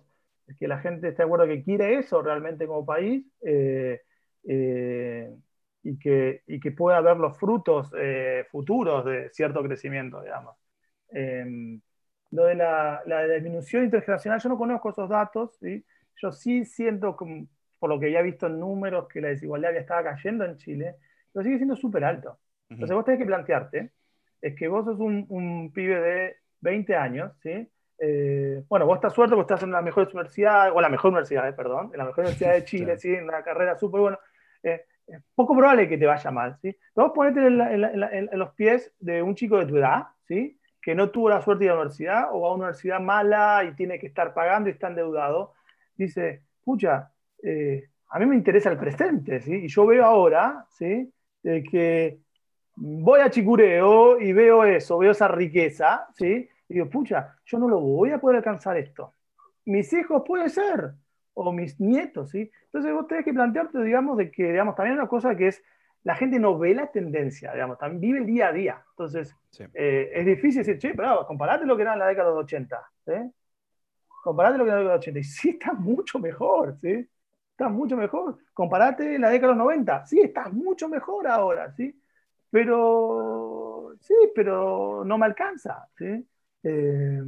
[0.56, 3.24] que la gente esté de acuerdo que quiere eso realmente como país.
[3.42, 4.00] Eh,
[4.48, 5.30] eh,
[5.82, 10.56] y que, y que pueda ver los frutos eh, futuros de cierto crecimiento, digamos.
[11.10, 11.80] Em,
[12.30, 15.84] lo de la, la, disminución intergeneracional, yo no conozco esos datos, ¿sí?
[16.16, 17.16] yo sí siento,
[17.78, 20.56] por lo que ya he visto en números, que la desigualdad ya estaba cayendo en
[20.58, 20.96] Chile,
[21.32, 22.38] pero sigue siendo súper alto.
[22.68, 23.92] Entonces vos tenés que plantearte,
[24.42, 27.66] es que vos sos un, un pibe de 20 años, ¿sí?
[27.98, 31.48] Eh, bueno, vos estás suerte porque estás en la mejor universidad, o la mejor universidad,
[31.48, 33.12] eh, perdón, en la mejor universidad de Chile, ¿sí?
[33.14, 34.18] En una carrera súper buena
[34.62, 34.82] es
[35.34, 36.76] poco probable que te vaya mal, ¿sí?
[36.94, 40.58] Pero vos ponete en, los pies de un chico de tu edad, ¿sí?
[40.82, 43.64] Que no tuvo la suerte de ir a la universidad o a una universidad mala
[43.64, 45.54] y tiene que estar pagando y está endeudado.
[45.96, 47.10] Dice, pucha,
[47.42, 49.54] eh, a mí me interesa el presente, ¿sí?
[49.64, 51.10] Y yo veo ahora, ¿sí?
[51.42, 52.18] Que
[52.74, 56.48] voy a Chicureo y veo eso, veo esa riqueza, ¿sí?
[56.68, 59.14] Y digo, pucha, yo no lo voy a poder alcanzar esto.
[59.64, 60.94] Mis hijos puede ser,
[61.34, 62.50] o mis nietos, ¿sí?
[62.64, 65.62] Entonces vos tenés que plantearte, digamos, de que, digamos, también una cosa que es,
[66.02, 68.84] la gente no ve la tendencia, digamos, también vive el día a día.
[68.90, 69.36] Entonces,
[69.74, 72.44] eh, es difícil decir, che, pero comparate lo que era en la década de los
[72.44, 73.12] 80, ¿sí?
[74.22, 76.76] Comparate lo que era en la década de los 80, y sí está mucho mejor,
[76.80, 77.08] ¿sí?
[77.50, 78.38] Está mucho mejor.
[78.52, 82.00] Comparate la década de los 90, sí, está mucho mejor ahora, ¿sí?
[82.50, 86.26] Pero, sí, pero no me alcanza, ¿sí?
[86.62, 87.20] Eh,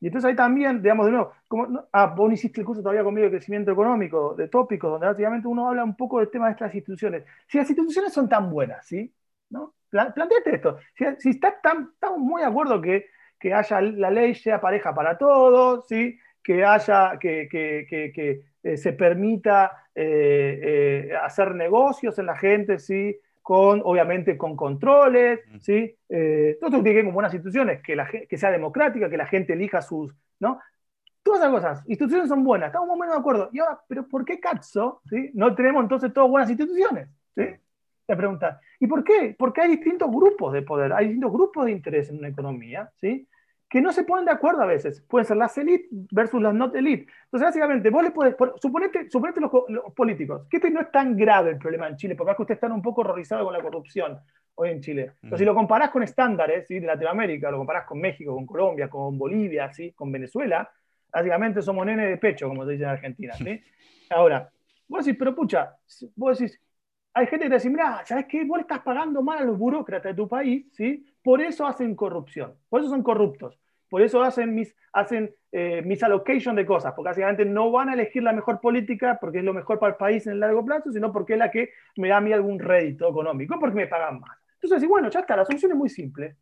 [0.00, 3.26] y entonces ahí también, digamos de nuevo, como, ah, vos hiciste el curso todavía conmigo
[3.26, 6.74] de crecimiento económico, de tópicos, donde básicamente uno habla un poco del tema de estas
[6.74, 7.24] instituciones.
[7.46, 9.12] Si las instituciones son tan buenas, ¿sí?
[9.50, 9.74] ¿No?
[9.90, 10.78] Planteate esto.
[10.94, 13.06] Si, si estás tan, estamos muy de acuerdo que,
[13.38, 16.18] que haya la ley sea pareja para todos, ¿sí?
[16.42, 23.18] Que haya, que, que, que, eh, se permita eh, hacer negocios en la gente, ¿sí?
[23.42, 25.96] Con, obviamente, con controles, ¿sí?
[26.08, 29.26] Eh, todo esto tiene que con buenas instituciones, que, la, que sea democrática, que la
[29.26, 30.60] gente elija sus, ¿no?
[31.22, 33.50] Todas esas cosas, instituciones son buenas, estamos más o menos de acuerdo.
[33.52, 35.30] Y ahora, ¿pero por qué cazzo, ¿sí?
[35.34, 37.44] No tenemos entonces todas buenas instituciones, ¿sí?
[38.06, 39.36] La pregunta, ¿y por qué?
[39.38, 43.28] Porque hay distintos grupos de poder, hay distintos grupos de interés en una economía, ¿sí?
[43.70, 45.00] Que no se ponen de acuerdo a veces.
[45.02, 47.06] Pueden ser las élites versus las not elite.
[47.26, 49.50] Entonces, básicamente, vos le podés, suponete, suponete los,
[49.94, 52.56] políticos, que este no es tan grave el problema en Chile, porque es que ustedes
[52.56, 54.18] están un poco horrorizados con la corrupción
[54.56, 55.12] hoy en Chile.
[55.22, 59.16] Pero si lo comparás con estándares de Latinoamérica, lo comparás con México, con Colombia, con
[59.16, 59.92] Bolivia, ¿sí?
[59.92, 60.68] con Venezuela,
[61.12, 63.34] básicamente somos nene de pecho, como se dice en Argentina.
[63.34, 63.62] ¿sí?
[64.10, 64.50] Ahora,
[64.88, 65.76] vos decís, pero pucha,
[66.16, 66.60] vos decís,
[67.12, 68.44] hay gente que te dice, mira, ¿sabes qué?
[68.44, 71.04] Vos estás pagando mal a los burócratas de tu país, ¿sí?
[71.22, 73.58] Por eso hacen corrupción, por eso son corruptos,
[73.88, 77.94] por eso hacen mis, hacen, eh, mis allocation de cosas, porque básicamente no van a
[77.94, 80.92] elegir la mejor política porque es lo mejor para el país en el largo plazo,
[80.92, 84.20] sino porque es la que me da a mí algún rédito económico, porque me pagan
[84.20, 84.38] más.
[84.62, 86.36] Entonces, bueno, ya está, la solución es muy simple.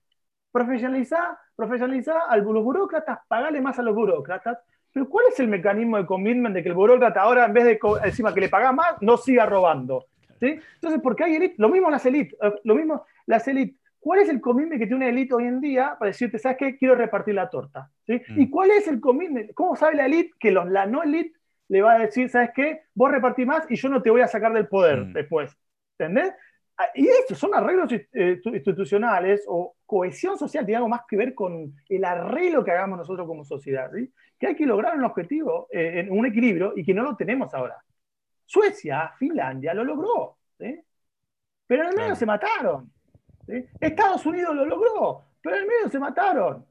[0.52, 4.58] Profesionalizar, profesionalizar a los burócratas, pagarle más a los burócratas,
[4.92, 7.78] pero ¿cuál es el mecanismo de commitment de que el burócrata ahora, en vez de
[8.04, 10.06] encima que le paga más, no siga robando?
[10.40, 10.58] ¿Sí?
[10.74, 14.28] Entonces, porque hay élite, lo mismo las élites, eh, lo mismo las élites ¿Cuál es
[14.28, 16.76] el commitment que tiene una élite hoy en día para decirte, ¿sabes qué?
[16.76, 17.90] Quiero repartir la torta.
[18.06, 18.22] ¿sí?
[18.28, 18.40] Mm.
[18.40, 19.52] ¿Y cuál es el commitment?
[19.54, 21.32] ¿Cómo sabe la élite que los, la no élite
[21.68, 22.82] le va a decir, ¿sabes qué?
[22.94, 25.12] Vos repartís más y yo no te voy a sacar del poder Mm.
[25.12, 25.50] después.
[25.98, 26.32] ¿Entendés?
[26.76, 31.34] Ah, Y estos son arreglos eh, institucionales o cohesión social, tiene algo más que ver
[31.34, 34.12] con el arreglo que hagamos nosotros como sociedad, ¿sí?
[34.38, 37.52] que hay que lograr un objetivo, eh, en un equilibrio, y que no lo tenemos
[37.52, 37.76] ahora.
[38.48, 40.82] Suecia, Finlandia lo logró, ¿sí?
[41.66, 42.90] pero en el medio se mataron.
[43.46, 43.62] ¿sí?
[43.78, 46.64] Estados Unidos lo logró, pero en el medio se mataron.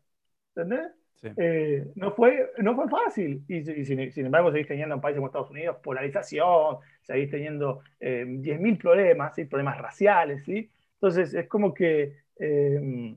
[0.55, 0.91] ¿Entendés?
[1.35, 3.43] Eh, no, fue, no fue fácil.
[3.47, 7.81] Y, y sin, sin embargo, seguís teniendo en países como Estados Unidos polarización, seguís teniendo
[7.99, 10.43] eh, 10.000 problemas, problemas raciales.
[10.45, 10.71] ¿sí?
[10.95, 13.15] Entonces, es como que eh,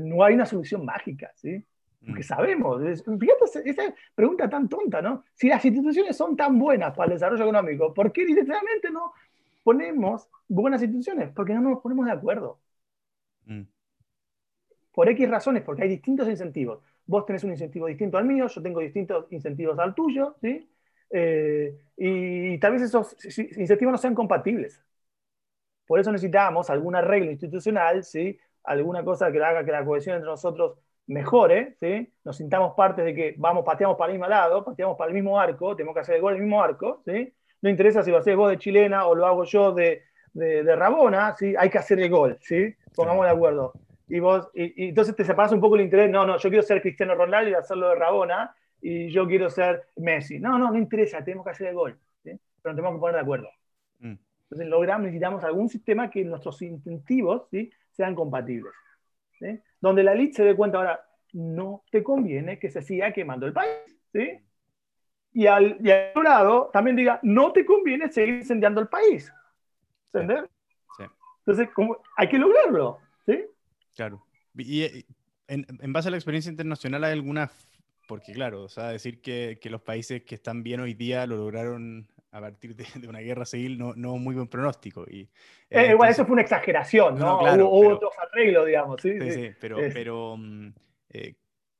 [0.00, 1.32] no hay una solución mágica.
[1.34, 1.64] ¿sí?
[2.04, 2.24] Porque Mm.
[2.24, 5.24] sabemos, fíjate esa- pregunta tan tonta, ¿no?
[5.34, 9.12] Si las instituciones son tan buenas para el desarrollo económico, ¿por qué literalmente no
[9.62, 11.30] ponemos buenas instituciones?
[11.34, 12.58] Porque no nos ponemos de acuerdo.
[13.44, 13.62] Mm.
[14.92, 16.82] Por X razones, porque hay distintos incentivos.
[17.06, 20.68] Vos tenés un incentivo distinto al mío, yo tengo distintos incentivos al tuyo, ¿sí?
[21.10, 23.16] Eh, y, tal vez esos
[23.56, 24.82] incentivos no sean compatibles.
[25.86, 28.38] Por eso necesitamos algún arreglo institucional, ¿sí?
[28.62, 30.78] Alguna cosa que haga que la cohesión entre nosotros
[31.10, 32.12] mejore, ¿sí?
[32.24, 35.38] Nos sintamos parte de que vamos, pateamos para el mismo lado, pateamos para el mismo
[35.38, 37.32] arco, tenemos que hacer el gol en el mismo arco, ¿sí?
[37.62, 40.02] No interesa si lo haces vos de chilena o lo hago yo de,
[40.32, 41.54] de, de Rabona, ¿sí?
[41.58, 42.74] Hay que hacer el gol, ¿sí?
[42.94, 43.72] Pongamos de acuerdo.
[44.08, 46.62] Y vos, y, y entonces te separas un poco el interés, no, no, yo quiero
[46.62, 50.38] ser Cristiano Ronaldo y hacerlo de Rabona, y yo quiero ser Messi.
[50.38, 52.30] No, no, no interesa, tenemos que hacer el gol, ¿sí?
[52.62, 53.48] Pero nos tenemos que poner de acuerdo.
[53.98, 54.14] Mm.
[54.44, 57.70] Entonces logramos, necesitamos algún sistema que nuestros incentivos ¿sí?
[57.90, 58.72] sean compatibles.
[59.38, 59.60] ¿sí?
[59.80, 63.52] Donde la elite se dé cuenta ahora, no te conviene que se siga quemando el
[63.52, 63.70] país.
[64.12, 64.38] ¿sí?
[65.32, 69.32] Y, al, y al otro lado también diga, no te conviene seguir incendiando el país.
[70.12, 70.44] ¿Entendés?
[70.96, 71.04] Sí.
[71.38, 71.98] Entonces, ¿cómo?
[72.16, 72.98] hay que lograrlo.
[73.26, 73.44] ¿sí?
[73.94, 74.24] Claro.
[74.56, 75.06] Y, y
[75.46, 77.50] en, en base a la experiencia internacional hay alguna,
[78.06, 81.36] porque claro, o sea, decir que, que los países que están bien hoy día lo
[81.36, 85.04] lograron a partir de, de una guerra civil no, no muy buen pronóstico.
[85.10, 85.28] Y, eh,
[85.70, 87.38] Eh, igual entonces- eso fue una exageración, No, ¿no?
[87.40, 89.00] claro, hubo, pero- otros arreglos, digamos.
[89.02, 89.12] ¿sí?
[89.20, 89.42] Sí, Sí.
[89.48, 90.68] sí, pero, Es- pero mm,
[91.10, 91.34] eh,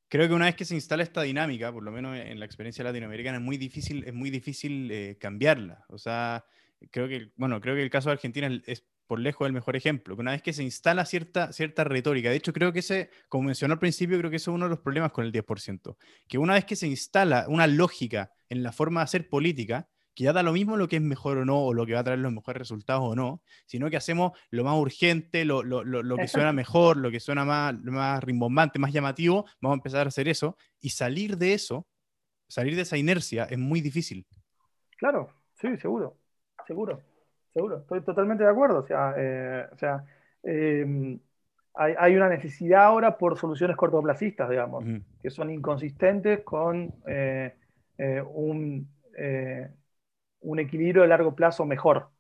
[0.09, 2.83] creo que una vez que se instala esta dinámica, por lo menos en la experiencia
[2.85, 5.85] latinoamericana, es muy difícil, es muy difícil eh, cambiarla.
[5.89, 6.45] O sea,
[6.91, 9.75] creo que, bueno, creo que el caso de Argentina es, es por lejos el mejor
[9.75, 13.11] ejemplo, que una vez que se instala cierta, cierta retórica, de hecho creo que ese,
[13.29, 15.97] como mencionó al principio, creo que ese es uno de los problemas con el 10%,
[16.29, 19.89] que una vez que se instala una lógica en la forma de hacer política,
[20.21, 22.01] que ya da lo mismo lo que es mejor o no, o lo que va
[22.01, 25.83] a traer los mejores resultados o no, sino que hacemos lo más urgente, lo, lo-
[25.83, 29.79] lo- lo que suena mejor, lo que suena más, más rimbombante, más llamativo, vamos a
[29.79, 31.87] empezar a hacer eso, y salir de eso,
[32.49, 34.27] salir de esa inercia es muy difícil.
[34.99, 36.19] Claro, sí, seguro,
[36.67, 37.01] seguro,
[37.55, 37.79] seguro.
[37.79, 38.81] Estoy totalmente de acuerdo.
[38.81, 40.05] O sea, eh, o sea
[40.43, 41.19] eh,
[41.77, 44.85] hay, hay una necesidad ahora por soluciones cortoplacistas, digamos,
[45.23, 47.55] que son inconsistentes con eh,
[47.97, 49.71] eh, un, eh,
[50.41, 52.11] un equilibrio de largo plazo mejor.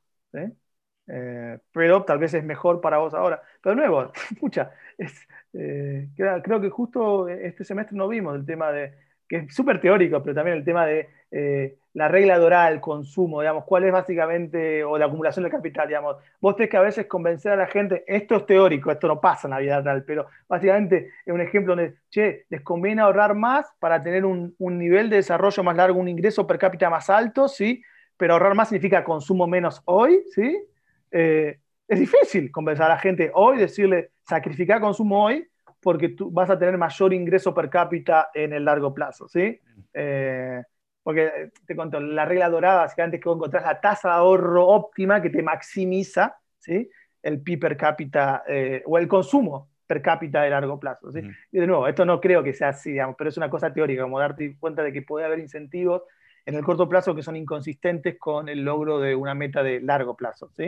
[1.12, 3.42] Eh, pero tal vez es mejor para vos ahora.
[3.62, 8.70] Pero de nuevo, escucha, es, eh, creo, que justo este semestre no vimos el tema
[8.70, 8.94] de,
[9.28, 13.40] que es súper teórico, pero también el tema de eh, la regla dorada del consumo,
[13.40, 16.16] digamos, cuál es básicamente, o la acumulación de capital, digamos.
[16.40, 19.48] Vos tenés que a veces convencer a la gente, esto es teórico, esto no pasa
[19.48, 23.66] en la vida real, pero básicamente es un ejemplo donde, che, les conviene ahorrar más
[23.80, 27.48] para tener un, un nivel de desarrollo más largo, un ingreso per cápita más alto,
[27.48, 27.82] ¿sí?
[28.20, 30.62] Pero ahorrar más significa consumo menos hoy, ¿sí?
[31.10, 31.58] Eh,
[31.88, 35.48] es difícil convencer a la gente hoy, decirle, sacrificar consumo hoy,
[35.80, 39.58] porque tú vas a tener mayor ingreso per cápita en el largo plazo, ¿sí?
[39.94, 40.62] Eh,
[41.02, 44.14] porque eh, te cuento, la regla dorada, básicamente es que vos encontrás la tasa de
[44.16, 46.90] ahorro óptima que te maximiza, ¿sí?
[47.22, 51.22] El PIB per cápita eh, o el consumo per cápita de largo plazo, ¿sí?
[51.50, 54.02] Y de nuevo, esto no creo que sea así, digamos, pero es una cosa teórica,
[54.02, 56.02] como darte cuenta de que puede haber incentivos
[56.46, 60.16] en el corto plazo que son inconsistentes con el logro de una meta de largo
[60.16, 60.64] plazo, ¿sí?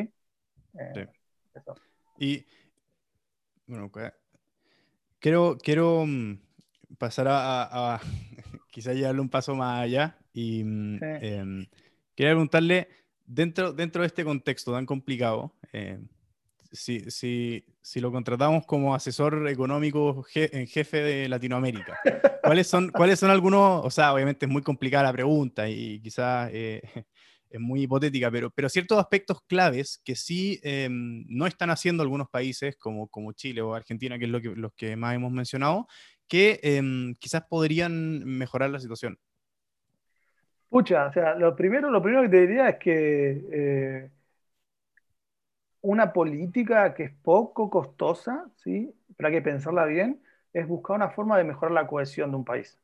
[0.79, 1.01] Eh, Sí.
[1.55, 1.75] eso.
[2.18, 2.47] Y
[3.66, 3.91] bueno,
[5.18, 6.39] quiero, quiero mm,
[6.99, 8.01] pasar a, a- a
[8.70, 11.27] quizás llevarle un paso más allá y mm, Sí.
[11.27, 11.66] em,
[12.14, 12.89] quería preguntarle,
[13.27, 15.99] dentro, dentro de este contexto tan complicado, eh,
[16.73, 21.99] si, si, si lo contratamos como asesor económico je- en jefe de Latinoamérica,
[22.43, 26.51] ¿cuáles son, ¿cuáles son algunos, o sea, obviamente es muy complicada la pregunta y quizás
[26.53, 26.81] eh,
[27.51, 32.29] es muy hipotética, pero, pero ciertos aspectos claves que sí eh, no están haciendo algunos
[32.31, 35.87] países como, como Chile o Argentina, que es lo que, los que más hemos mencionado,
[36.27, 39.18] que eh, quizás podrían mejorar la situación.
[40.70, 44.11] Pucha, o sea, lo primero, lo primero que te diría es que eh,
[45.83, 48.95] una política que es poco costosa, ¿sí?
[49.16, 50.22] Pero hay que pensarla bien,
[50.53, 52.78] es buscar una forma de mejorar la cohesión de un país,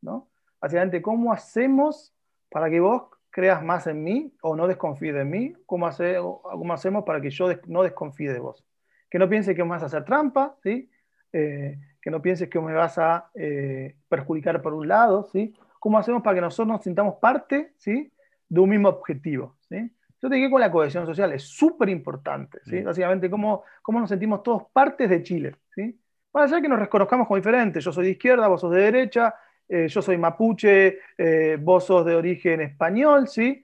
[0.00, 0.28] ¿no?
[0.60, 2.14] Básicamente, ¿cómo hacemos
[2.48, 6.72] para que vos creas más en mí o no desconfíes de mí, ¿cómo, hace, cómo
[6.72, 8.64] hacemos para que yo no desconfíe de vos?
[9.10, 10.88] Que no pienses que me vas a hacer trampa, ¿sí?
[11.32, 15.52] Eh, que no pienses que me vas a eh, perjudicar por un lado, ¿sí?
[15.80, 18.12] ¿Cómo hacemos para que nosotros nos sintamos parte, ¿sí?
[18.48, 19.90] De un mismo objetivo, ¿sí?
[20.24, 22.80] Yo te digo con la cohesión social, es súper importante, ¿sí?
[22.80, 26.00] Básicamente, cómo, cómo nos sentimos todos partes de Chile, ¿sí?
[26.30, 29.34] Para allá que nos reconozcamos como diferentes, yo soy de izquierda, vos sos de derecha,
[29.68, 33.62] eh, yo soy mapuche, eh, vos sos de origen español, ¿sí?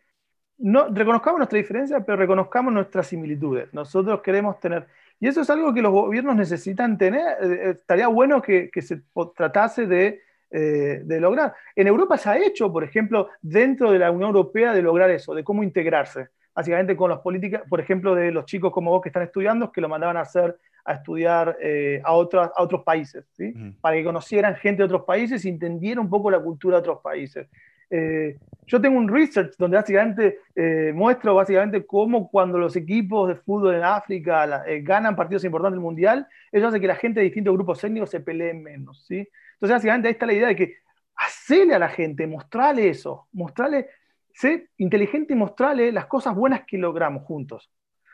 [0.59, 3.73] No, reconozcamos nuestra diferencia, pero reconozcamos nuestras similitudes.
[3.73, 4.87] Nosotros queremos tener,
[5.19, 9.01] y eso es algo que los gobiernos necesitan tener, eh, estaría bueno que, que se
[9.35, 11.55] tratase de, de, lograr.
[11.75, 15.35] En Europa se ha hecho, por ejemplo, dentro de la Unión Europea, de lograr eso,
[15.35, 19.09] de cómo integrarse básicamente con las políticas, por ejemplo, de los chicos como vos que
[19.09, 23.25] están estudiando, que lo mandaban a hacer a estudiar eh, a, otros, a otros países,
[23.37, 23.53] ¿sí?
[23.81, 27.01] para que conocieran gente de otros países y entendieran un poco la cultura de otros
[27.03, 27.49] países.
[27.91, 28.37] Eh,
[28.67, 33.75] yo tengo un research donde básicamente eh, muestro básicamente cómo cuando los equipos de fútbol
[33.75, 37.83] en África ganan partidos importantes del mundial, eso hace que la gente de distintos grupos
[37.83, 39.05] étnicos se peleen menos.
[39.07, 39.29] ¿sí?
[39.55, 40.77] Entonces básicamente ahí está la idea de que
[41.17, 43.89] hacele a la gente, mostrarle eso, mostrarle
[44.35, 47.71] sé inteligente y mostrarle las cosas buenas que logramos juntos.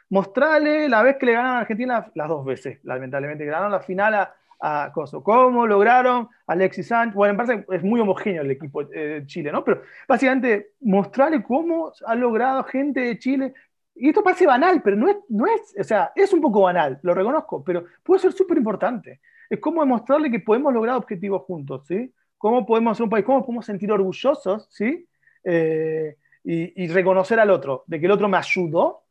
[0.09, 4.15] Mostrarle la vez que le ganaron a Argentina, las dos veces, lamentablemente, ganaron la final
[4.15, 5.23] a, a Coso.
[5.23, 7.15] ¿Cómo lograron Alexis Sánchez?
[7.15, 9.65] Bueno, me parece es muy homogéneo el equipo de Chile, ¿no?
[9.65, 13.55] Pero básicamente mostrarle cómo ha logrado gente de Chile.
[13.95, 16.99] Y esto parece banal, pero no es, no es, o sea, es un poco banal,
[17.03, 19.21] lo reconozco, pero puede ser súper importante.
[19.49, 22.13] Es como demostrarle que podemos lograr objetivos juntos, ¿sí?
[22.37, 25.09] Cómo podemos ser un país, cómo podemos sentir orgullosos, ¿sí?
[25.49, 29.03] Eh, y, reconocer al otro, de que el otro me ayudó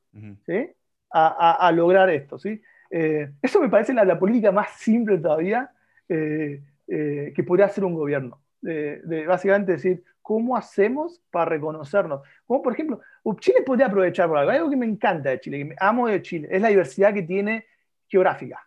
[1.11, 2.38] a, lograr esto.
[2.38, 2.61] ¿sí?
[2.89, 5.69] Eh, eso me parece la, política más simple todavía
[6.07, 8.41] eh, que podría hacer un gobierno.
[8.61, 12.21] De, básicamente decir, ¿cómo hacemos para reconocernos?
[12.45, 13.01] Como por ejemplo,
[13.39, 14.51] Chile podría aprovechar por algo.
[14.51, 17.13] Hay algo que me encanta de Chile, que me amo de Chile, es la diversidad
[17.13, 17.65] que tiene
[18.07, 18.65] geográfica.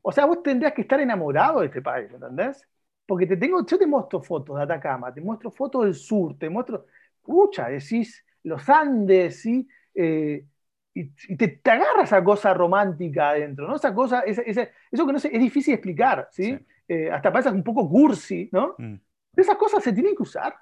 [0.00, 2.66] O sea, vos tendrías que estar enamorado de este país, ¿entendés?
[3.06, 6.48] Porque te tengo, yo te muestro fotos de Atacama, te muestro fotos del sur, te
[6.48, 6.86] muestro,
[7.22, 9.68] pucha, decís los Andes, ¿sí?
[9.94, 10.44] Eh,
[10.94, 13.76] y, te, te, agarra esa cosa romántica adentro, ¿no?
[13.76, 16.58] Esa cosa, eso que no sé, es difícil explicar, ¿sí?
[16.86, 18.74] Eh, hasta parece un poco cursi, ¿no?
[18.78, 18.96] Mm.
[19.36, 20.54] Esas cosas se tienen que usar.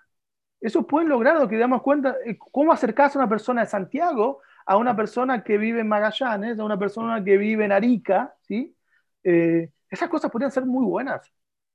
[0.60, 4.40] Eso pueden lograr lo que damos cuenta, eh, cómo acercarse a una persona de Santiago
[4.66, 8.76] a una persona que vive en Magallanes, a una persona que vive en Arica, ¿sí?
[9.22, 11.32] esas cosas podrían ser muy buenas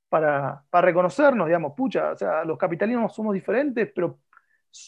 [0.10, 4.20] para, reconocernos, digamos, pucha, o sea, los capitalinos somos diferentes, pero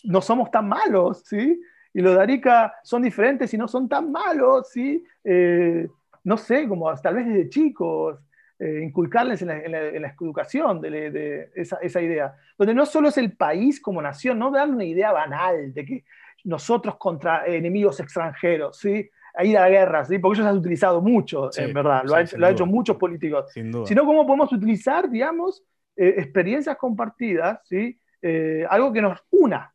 [0.05, 1.59] no somos tan malos, ¿sí?
[1.93, 5.03] Y los de Arica son diferentes y no son tan malos, ¿sí?
[5.24, 5.88] Eh,
[6.24, 8.20] no sé, como tal vez desde chicos,
[8.59, 14.01] eh, inculcarles en la, educación de, esa, idea, donde no solo es el país como
[14.01, 16.05] nación, no dar una idea banal de que
[16.43, 19.09] nosotros contra enemigos extranjeros, ¿sí?
[19.38, 20.17] A ir a la guerra, ¿sí?
[20.17, 24.25] porque ellos han utilizado mucho, en verdad, lo, han ha hecho muchos políticos, sino cómo
[24.25, 25.63] podemos utilizar, digamos,
[25.95, 27.99] eh, experiencias compartidas, ¿sí?
[28.21, 29.73] Eh, algo que nos una,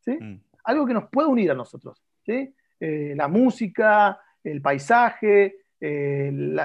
[0.00, 0.18] ¿sí?
[0.20, 0.40] Mm.
[0.64, 2.02] algo que nos puede unir a nosotros.
[2.24, 2.52] ¿sí?
[2.80, 6.58] Eh, la música, el paisaje, el,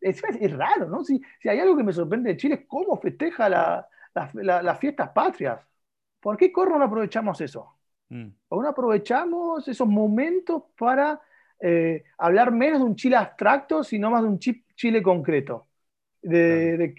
[0.00, 1.04] es, es, raro, ¿no?
[1.04, 3.88] Si, si, hay algo que me sorprende de Chile es cómo festeja la,
[4.32, 5.60] las fiestas patrias.
[6.20, 7.74] ¿Por qué corro no aprovechamos eso?
[8.08, 8.28] Mm.
[8.48, 11.20] ¿Por no aprovechamos esos momentos para
[11.60, 15.66] eh, hablar menos de un Chile abstracto, sino más de un Chile concreto.
[16.20, 16.94] De,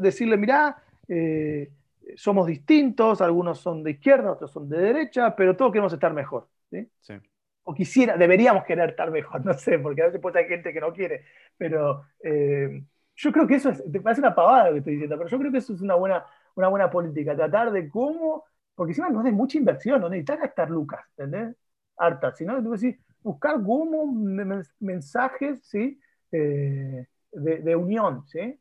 [0.00, 1.70] decirle, mirá, eh,
[2.16, 6.48] somos distintos, algunos son de izquierda, otros son de derecha, pero todos queremos estar mejor.
[7.62, 10.80] O quisiera, deberíamos querer estar mejor, no sé, porque a veces puede haber gente que
[10.80, 11.24] no quiere,
[11.56, 12.82] pero eh,
[13.16, 15.38] yo creo que eso es, te parece una pavada lo que estoy diciendo, pero yo
[15.38, 16.24] creo que eso es una buena,
[16.54, 20.40] una buena política, tratar de cómo, porque encima no es de mucha inversión, no necesitas
[20.40, 21.54] gastar lucas, ¿entendés?
[21.96, 24.06] Harta, sino decir, buscar como
[24.80, 26.00] mensajes ¿sí?
[26.32, 28.24] Eh, de, unión.
[28.26, 28.58] ¿sí?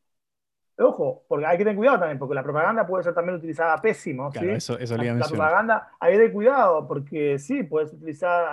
[0.78, 4.30] Ojo, porque hay que tener cuidado también, porque la propaganda puede ser también utilizada pésimo.
[4.30, 8.46] Claro, eso, eso la, la propaganda, hay que tener cuidado, porque sí, puedes utilizar,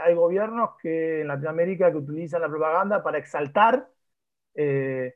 [0.00, 3.86] hay, gobiernos que en Latinoamérica que utilizan la propaganda para exaltar
[4.54, 5.14] eh,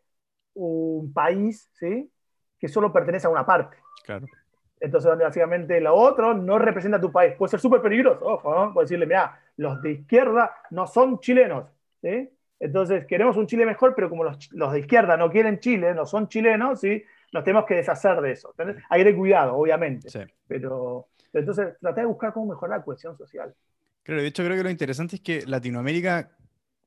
[0.55, 2.11] un país ¿sí?
[2.59, 3.78] que solo pertenece a una parte.
[4.05, 4.26] Claro.
[4.81, 7.35] Entonces, básicamente lo otro no representa a tu país.
[7.37, 8.72] Puede ser súper peligroso, ojo, ¿no?
[8.72, 11.66] Puede decirle, mira, los de izquierda no son chilenos,
[12.01, 12.31] ¿sí?
[12.61, 16.29] Entonces, queremos un Chile mejor, pero como los, de izquierda no quieren Chile, no son
[16.29, 17.05] chilenos, ¿sí?
[17.33, 18.55] Nos tenemos que deshacer de eso.
[18.89, 20.09] Hay que cuidado, obviamente.
[20.47, 23.55] Pero, entonces, tratar de buscar cómo mejorar la cohesión social.
[24.03, 26.31] Claro, de hecho creo que lo interesante es que Latinoamérica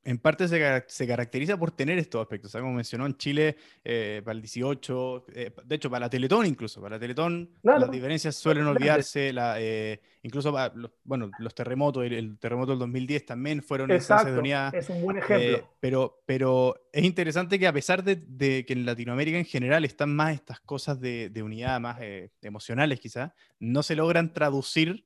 [0.04, 2.52] en parte se, caracteriza por tener estos aspectos.
[2.52, 6.82] Como mencionó en Chile, eh, para el 18, eh, de hecho, para la Teletón incluso,
[6.82, 12.38] para la Teletón las diferencias suelen olvidarse, la, eh, incluso los, bueno, los terremotos, el,
[12.40, 14.74] terremoto del 2010 también fueron Exacto, de unidad.
[14.74, 15.70] Es un buen ejemplo.
[15.80, 20.34] pero, pero es interesante que a pesar de, que en Latinoamérica en general están más
[20.34, 22.00] estas cosas de, de unidad, más
[22.42, 25.06] emocionales quizás, no se logran traducir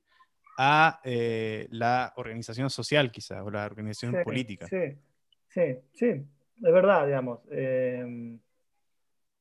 [0.56, 4.66] a eh, la organización social, quizás, o la organización política.
[4.66, 4.96] Sí,
[5.48, 7.40] sí, sí, es verdad, digamos.
[7.50, 8.38] Em,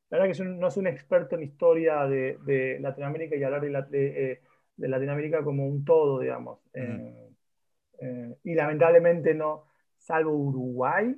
[0.09, 4.31] la verdad que yo no soy un experto en historia de, Latinoamérica y hablar de,
[4.31, 4.41] eh,
[4.75, 6.59] de, Latinoamérica como un todo, digamos.
[6.73, 7.13] Em,
[7.99, 11.15] eh, y lamentablemente no, salvo Uruguay,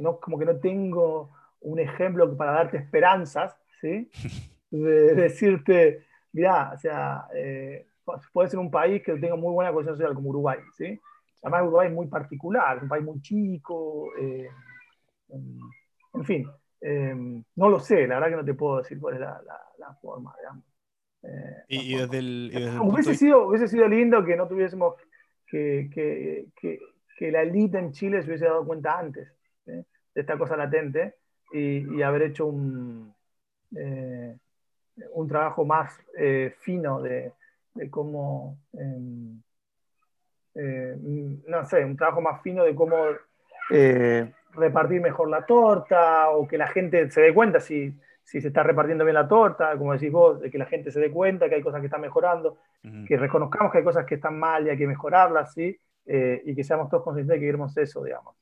[0.00, 4.10] no, como que no tengo un ejemplo para darte esperanzas, ¿sí?
[4.70, 7.28] De decirte, mira, o sea,
[8.32, 11.00] puede ser un país que tenga muy buena cohesión social como Uruguay, ¿sí?
[11.42, 14.48] Además Uruguay es muy particular, es un país muy chico, eh,
[16.14, 16.48] en fin,
[16.80, 17.14] eh,
[17.56, 19.40] no lo sé, la verdad que no te puedo decir cuál es la,
[19.78, 20.64] la, forma, digamos.
[21.24, 24.94] Eh, y, desde el, hubiese, sido, hubiese sido lindo que no tuviésemos
[25.46, 26.80] que, que, que,
[27.16, 29.32] que, la élite en Chile se hubiese dado cuenta antes
[29.64, 29.84] de
[30.14, 31.16] esta cosa latente
[31.52, 33.14] y, y haber hecho un,
[33.70, 35.96] un trabajo más
[36.60, 37.32] fino de,
[37.74, 39.40] de cómo, em,
[40.54, 40.96] eh,
[41.46, 42.96] no sé, un trabajo más fino de cómo
[43.70, 48.48] eh, repartir mejor la torta o que la gente se dé cuenta si, si, se
[48.48, 51.48] está repartiendo bien la torta, como decís vos, de que la gente se dé cuenta
[51.48, 52.58] que hay cosas que están mejorando,
[53.06, 55.78] que reconozcamos que hay cosas que están mal y hay que mejorarlas, ¿sí?
[56.04, 58.34] Eh, y que seamos todos conscientes de que queremos eso, digamos.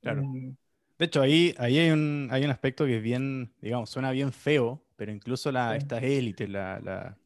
[0.00, 0.22] Claro.
[0.22, 0.54] Em,
[0.98, 4.32] de hecho, ahí, ahí hay, un, hay un aspecto que es bien, digamos, suena bien
[4.32, 7.16] feo, pero incluso la, estas élites, la, la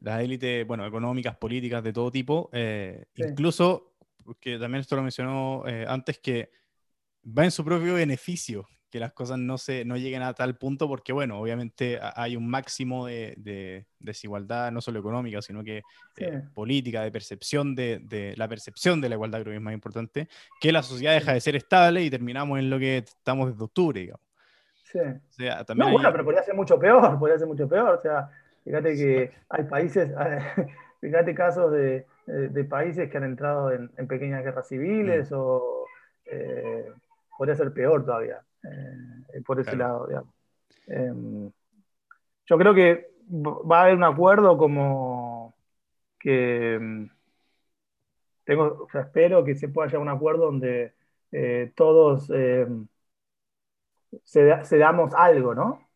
[0.00, 3.94] las élites, bueno, económicas, políticas, de todo tipo, eh, incluso,
[4.40, 6.50] que también esto lo mencionó eh, antes, que
[7.26, 10.88] va en su propio beneficio que las cosas no, se, no lleguen a tal punto,
[10.88, 15.82] porque, bueno, obviamente hay un máximo de, desigualdad, no solo económica, sino que
[16.16, 19.74] eh, política, de percepción, de, de, la percepción de la igualdad, creo que es más
[19.74, 20.28] importante,
[20.60, 24.00] que la sociedad deja de ser estable y terminamos en lo que estamos desde octubre,
[24.00, 24.26] digamos.
[24.82, 24.98] Sí.
[24.98, 28.02] O sea, también no, bueno, pero podría ser mucho peor, podría ser mucho peor, o
[28.02, 28.28] sea,
[28.64, 30.10] Fíjate que hay países,
[31.00, 32.06] fíjate casos de,
[32.68, 35.34] países que han entrado en, pequeñas guerras civiles mm.
[35.36, 35.84] o
[36.26, 36.92] eh,
[37.36, 40.08] podría ser peor todavía eh, por ese lado.
[40.86, 41.50] Em,
[42.46, 45.54] yo creo que va a haber un acuerdo como
[46.18, 47.08] que em,
[48.44, 50.92] tengo, espero que se pueda llegar a un acuerdo donde
[51.32, 52.86] eh, todos em,
[54.24, 55.88] se, damos algo, ¿no?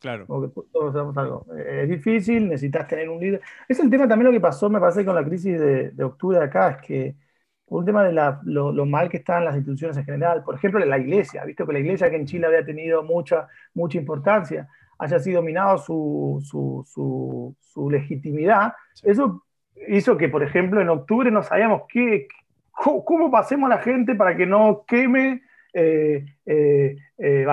[0.00, 0.26] Claro.
[0.72, 1.46] todos algo.
[1.56, 3.40] Eh, es difícil, necesitas tener un líder.
[3.68, 6.38] Es el tema también lo que pasó, me parece, con la crisis de, de octubre
[6.38, 7.14] de acá, es que
[7.66, 10.80] un tema de la, lo, lo, mal que están las instituciones en general, por ejemplo,
[10.84, 15.18] la iglesia, visto que la iglesia que en Chile había tenido mucha, mucha importancia, haya
[15.18, 19.44] sido minado su, su, su, su legitimidad, eso
[19.88, 22.26] hizo que, por ejemplo, en octubre no sabíamos qué,
[22.72, 25.42] cómo, pasemos a la gente para que no queme
[25.72, 27.46] eh, eh, eh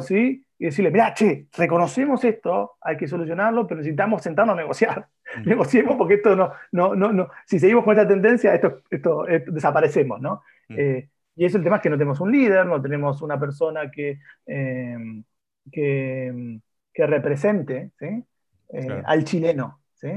[0.00, 0.44] ¿sí?
[0.60, 5.08] Y decirle, mira, che, reconocemos esto, hay que solucionarlo, pero necesitamos sentarnos a negociar.
[5.38, 5.42] Mm.
[5.48, 10.20] Negociemos porque esto no, no, no, no, si seguimos con esta tendencia, esto, esto, desaparecemos,
[10.20, 10.42] ¿no?
[10.68, 10.74] Mm.
[10.78, 13.90] Eh, y eso el tema es que no tenemos un líder, no tenemos una persona
[13.90, 15.24] que, em,
[15.72, 16.60] que,
[16.92, 18.22] que, represente ¿sí?
[18.68, 20.08] Eh, al chileno, ¿sí?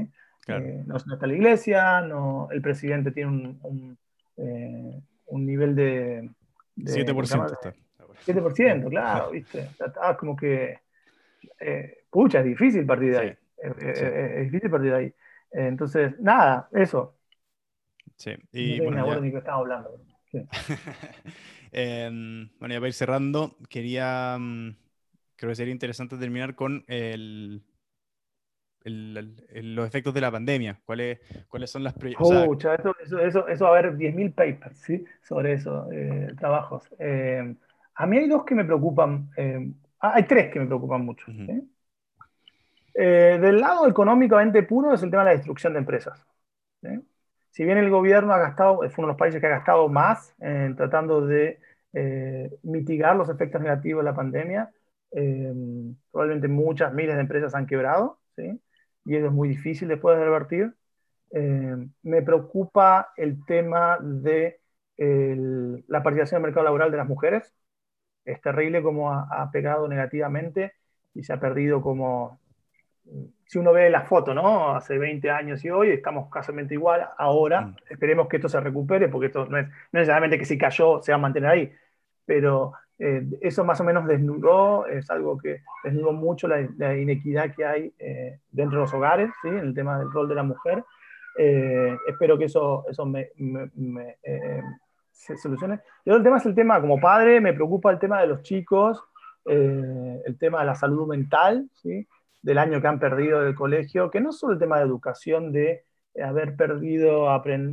[0.46, 3.98] Eh, no, está la iglesia, no, el presidente tiene un, un,
[5.24, 6.28] un nivel de...
[6.76, 7.74] de 7% está
[8.24, 9.70] 7%, claro, ¿viste?
[10.00, 10.80] Ah, como que,
[11.60, 13.36] eh, pucha, es difícil partir de ahí.
[13.56, 15.14] Es, difícil partir de ahí.
[15.52, 17.16] entonces, nada, eso.
[18.16, 20.00] Sí, y no bueno, ni qué estaba hablando.
[21.76, 24.76] Em, bueno, ya para ir cerrando, quería, mm,
[25.34, 27.64] creo que sería interesante terminar con el,
[28.84, 30.80] los efectos de la pandemia.
[30.84, 31.18] ¿Cuáles,
[31.48, 32.64] cuáles son las proyecciones?
[33.02, 35.04] eso, eso, eso, va a haber 10.000 papers ¿sí?
[35.22, 36.84] sobre eso, eh, trabajos.
[36.98, 37.54] Eh,
[37.94, 41.26] a mí hay dos que me preocupan, eh, ah, hay tres que me preocupan mucho.
[42.94, 46.26] Eh, del lado económicamente puro es el tema de la destrucción de empresas.
[47.50, 50.34] Si bien el gobierno ha gastado, es uno de los países que ha gastado más
[50.40, 51.60] en tratando de
[51.92, 54.70] eh, mitigar los efectos negativos de la pandemia,
[56.10, 60.74] probablemente muchas miles de empresas han quebrado, y eso es muy difícil después de revertir.
[62.02, 64.60] me preocupa el tema de
[64.96, 67.54] la participación en el mercado laboral de las mujeres
[68.24, 70.72] es terrible cómo ha, pegado negativamente
[71.14, 72.38] y se ha perdido como
[73.46, 74.74] si uno ve la foto, ¿no?
[74.74, 77.06] Hace 20 años y hoy estamos casualmente igual.
[77.18, 77.76] Ahora Mm.
[77.90, 81.02] esperemos que esto se recupere, porque esto no es, no es necesariamente que si cayó
[81.02, 81.72] se va a mantener ahí,
[82.24, 87.54] pero eh, eso más o menos desnudó, es algo que desnudó mucho la, la inequidad
[87.54, 89.48] que hay eh, dentro de los hogares, ¿sí?
[89.48, 90.82] En el tema del rol de la mujer.
[91.36, 94.62] Eh, espero que eso, eso me, me- me, eh,
[95.14, 95.80] se solucione.
[96.04, 99.02] Y otro tema es el tema, como padre, me preocupa el tema de los chicos,
[99.46, 102.06] eh, el tema de la salud mental, ¿sí?
[102.42, 105.52] del año que han perdido del colegio, que no es solo el tema de educación,
[105.52, 105.84] de
[106.22, 107.28] haber perdido,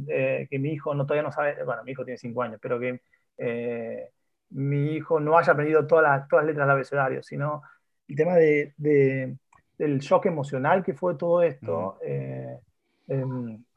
[0.07, 2.79] eh, que mi hijo no, todavía no sabe, bueno, mi hijo tiene cinco años, pero
[2.79, 3.01] que
[3.37, 4.09] eh,
[4.51, 7.61] mi hijo no haya aprendido todas las, todas las letras del abecedario, sino
[8.07, 9.37] el tema de, de-
[9.77, 12.59] del shock emocional que fue todo esto, eh,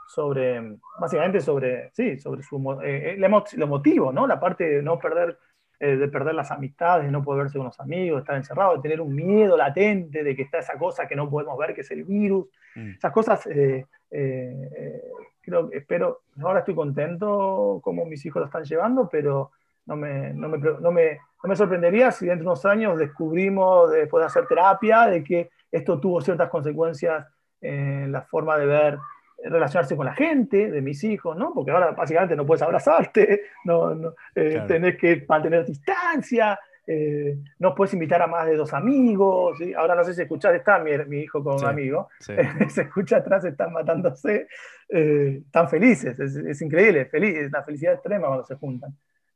[0.06, 4.26] sobre, básicamente sobre, sí, sobre su, eh, emo- lo emotivo, ¿no?
[4.26, 5.38] La parte de no perder,
[5.80, 8.76] eh, de perder las amistades, de no poder verse con los amigos, de estar encerrado,
[8.76, 11.80] de tener un miedo latente de que está esa cosa que no podemos ver, que
[11.80, 12.46] es el virus.
[12.74, 12.90] Mm.
[12.92, 15.02] Esas cosas, eh, eh, eh,
[15.40, 19.50] creo, espero, ahora estoy contento como mis hijos lo están llevando, pero
[19.86, 23.90] no me, no me, no me, no me sorprendería si dentro de unos años descubrimos,
[23.90, 27.26] después de hacer terapia, de que esto tuvo ciertas consecuencias
[27.60, 28.98] en la forma de ver,
[29.44, 31.52] relacionarse con la gente, de mis hijos, ¿no?
[31.52, 34.66] Porque ahora básicamente no puedes abrazarte, no, no, eh, Claro.
[34.66, 39.56] tenés que mantener distancia, eh, no puedes invitar a más de dos amigos.
[39.58, 39.72] ¿sí?
[39.74, 41.64] Ahora no sé si escuchás, está mi, mi hijo con Sí.
[41.64, 42.32] un amigo, Sí.
[42.70, 44.48] se escucha atrás, están matándose,
[44.88, 48.92] eh, están felices, es, es increíble, feliz, es una felicidad extrema cuando se juntan.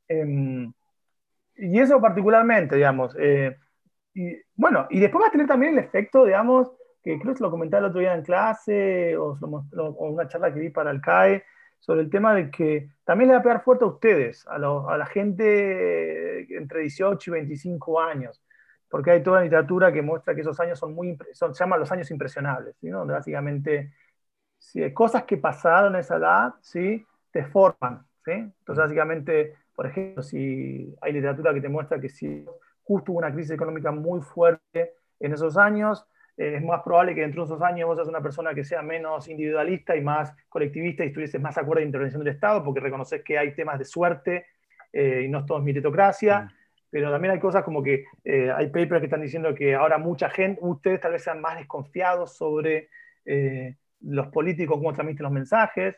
[0.07, 0.71] Em,
[1.55, 3.15] y eso particularmente, digamos.
[4.13, 6.71] y, bueno, y después va a tener también el efecto, digamos,
[7.17, 10.59] que creo que lo comentaba el otro día en clase, o, o una charla que
[10.59, 11.43] di para el CAE,
[11.79, 14.89] sobre el tema de que también le va a pegar fuerte a ustedes, a, lo-
[14.89, 18.41] a la gente entre 18 y 25 años,
[18.89, 21.79] porque hay toda la literatura que muestra que esos años son muy, son, se llaman
[21.79, 22.89] los años impresionables, ¿sí?
[22.89, 23.93] donde básicamente
[24.57, 27.05] si, cosas que pasaron a esa edad, ¿sí?
[27.31, 28.05] te forman.
[28.25, 28.31] ¿sí?
[28.31, 32.45] Entonces, básicamente, por ejemplo, si hay literatura que te muestra que si
[32.83, 36.05] justo hubo una crisis económica muy fuerte en esos años,
[36.39, 38.81] eh, es más probable que dentro de esos años vos seas una persona que sea
[38.81, 43.21] menos individualista y más colectivista y estuvieses más acuerdo de intervención del Estado, porque reconoces
[43.25, 44.45] que hay temas de suerte
[44.93, 46.43] eh, y no es todo meritocracia.
[46.43, 46.49] Mm.
[46.91, 50.29] Pero también hay cosas como que eh, hay papers que están diciendo que ahora mucha
[50.29, 52.87] gente, ustedes tal vez sean más desconfiados sobre
[54.01, 55.95] los políticos, cómo transmiten los mensajes,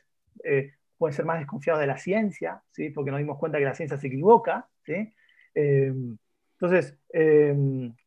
[0.97, 2.89] pueden ser más desconfiados de la ciencia, ¿sí?
[2.89, 4.67] porque nos dimos cuenta que la ciencia se equivoca.
[4.83, 5.13] ¿sí?
[5.55, 5.93] Eh,
[6.61, 7.55] entonces, eh,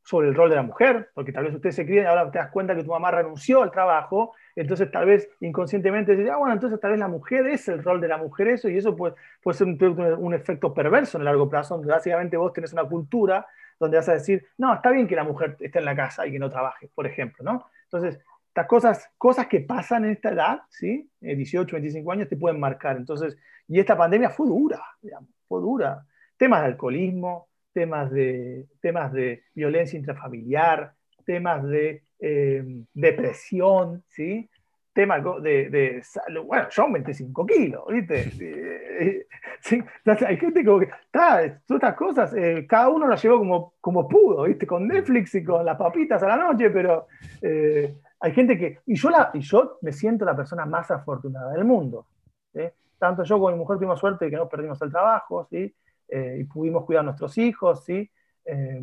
[0.04, 2.38] sobre el rol de la mujer, porque tal vez ustedes se crían y ahora te
[2.38, 6.54] das cuenta que tu mamá renunció al trabajo, entonces tal vez inconscientemente dices, ah, bueno,
[6.54, 9.16] entonces tal vez la mujer es el rol de la mujer eso, y eso puede,
[9.42, 13.44] puede ser un, efecto perverso en el largo plazo, donde básicamente vos tenés una cultura
[13.80, 16.30] donde vas a decir, no, está bien que la mujer esté en la casa y
[16.30, 17.66] que no trabaje, por ejemplo, ¿no?
[17.86, 21.10] Entonces, estas cosas, cosas que pasan en esta edad, ¿sí?
[21.20, 22.96] Eh, 18, 25 años te pueden marcar.
[22.96, 23.36] Entonces,
[23.66, 26.06] y esta pandemia fue dura, digamos, fue dura.
[26.36, 30.94] Temas de alcoholismo, temas de, temas de violencia intrafamiliar,
[31.26, 32.64] temas de eh,
[32.94, 34.48] depresión, ¿sí?
[34.94, 36.02] Temas de, de.
[36.46, 38.32] Bueno, yo aumenté 5 kilos, ¿viste?
[38.96, 39.26] Eh,
[39.60, 44.08] sí, hay gente como que, todas estas cosas, eh, cada uno las llevó como, como
[44.08, 44.68] pudo, ¿viste?
[44.68, 47.08] Con Netflix y con las papitas a la noche, pero
[47.42, 51.52] eh, hay gente que, y yo, la, y yo me siento la persona más afortunada
[51.52, 52.06] del mundo.
[52.52, 52.62] ¿sí?
[52.98, 55.74] Tanto yo como mi mujer tuvimos suerte de que no perdimos el trabajo, ¿sí?
[56.08, 58.10] Eh, y pudimos cuidar a nuestros hijos, ¿sí?
[58.44, 58.80] Eh,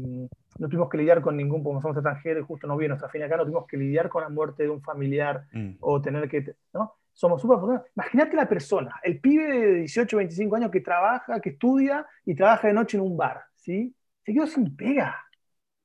[0.60, 3.24] no tuvimos que lidiar con ningún, como somos extranjeros y justo no viene nuestra fin
[3.24, 5.76] acá, no tuvimos que lidiar con la muerte de un familiar Mm.
[5.80, 6.96] o tener que, ¿no?
[7.14, 7.82] Somos súper.
[7.96, 12.68] Imagínate la persona, el pibe de 18, 25 años que trabaja, que estudia y trabaja
[12.68, 13.94] de noche en un bar, ¿sí?
[14.26, 15.16] Se quedó sin pega.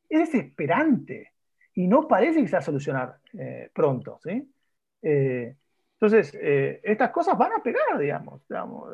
[0.09, 1.32] Es desesperante.
[1.74, 4.51] Y no parece que se va a solucionar eh, pronto, ¿sí?
[5.03, 5.55] Eh,
[5.99, 6.39] entonces,
[6.82, 8.93] estas cosas van a pegar, digamos, digamos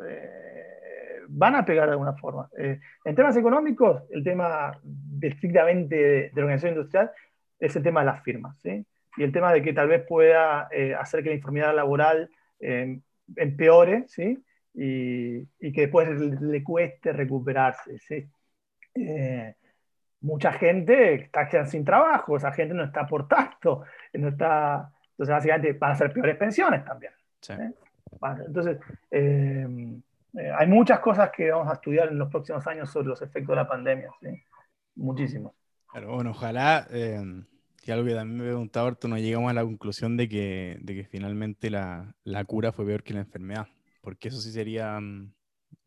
[1.28, 2.48] van a pegar de alguna forma.
[2.58, 4.78] Eh, en temas económicos, el tema
[5.20, 7.10] estrictamente de, de, la organización industrial
[7.58, 8.84] es el tema de las firmas, ¿sí?
[9.16, 12.98] Y el tema de que tal vez pueda eh, hacer que la informidad laboral eh,
[13.36, 14.42] empeore, ¿sí?
[14.74, 18.26] Y, y, que después le, le cueste recuperarse, ¿sí?
[18.94, 19.54] Eh,
[20.22, 24.90] mucha gente está quedando sin trabajo, esa gente no está aportando, no está...
[25.10, 27.12] Entonces, básicamente van a ser peores pensiones también.
[27.40, 27.52] Sí.
[27.52, 27.72] ¿eh?
[28.46, 28.78] Entonces,
[29.10, 29.66] eh,
[30.34, 33.48] eh, hay muchas cosas que vamos a estudiar en los próximos años sobre los efectos
[33.48, 34.28] de la pandemia, ¿sí?
[34.94, 35.52] Muchísimos.
[35.90, 37.22] Claro, bueno, ojalá, eh,
[37.82, 40.78] que algo que también me he preguntado, Arto, no llegamos a la conclusión de que,
[40.80, 43.68] de que finalmente la, la, cura fue peor que la enfermedad,
[44.00, 45.30] porque eso sí sería, um,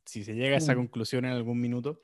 [0.05, 0.77] si se llega a esa Mm.
[0.77, 2.01] conclusión en algún minuto,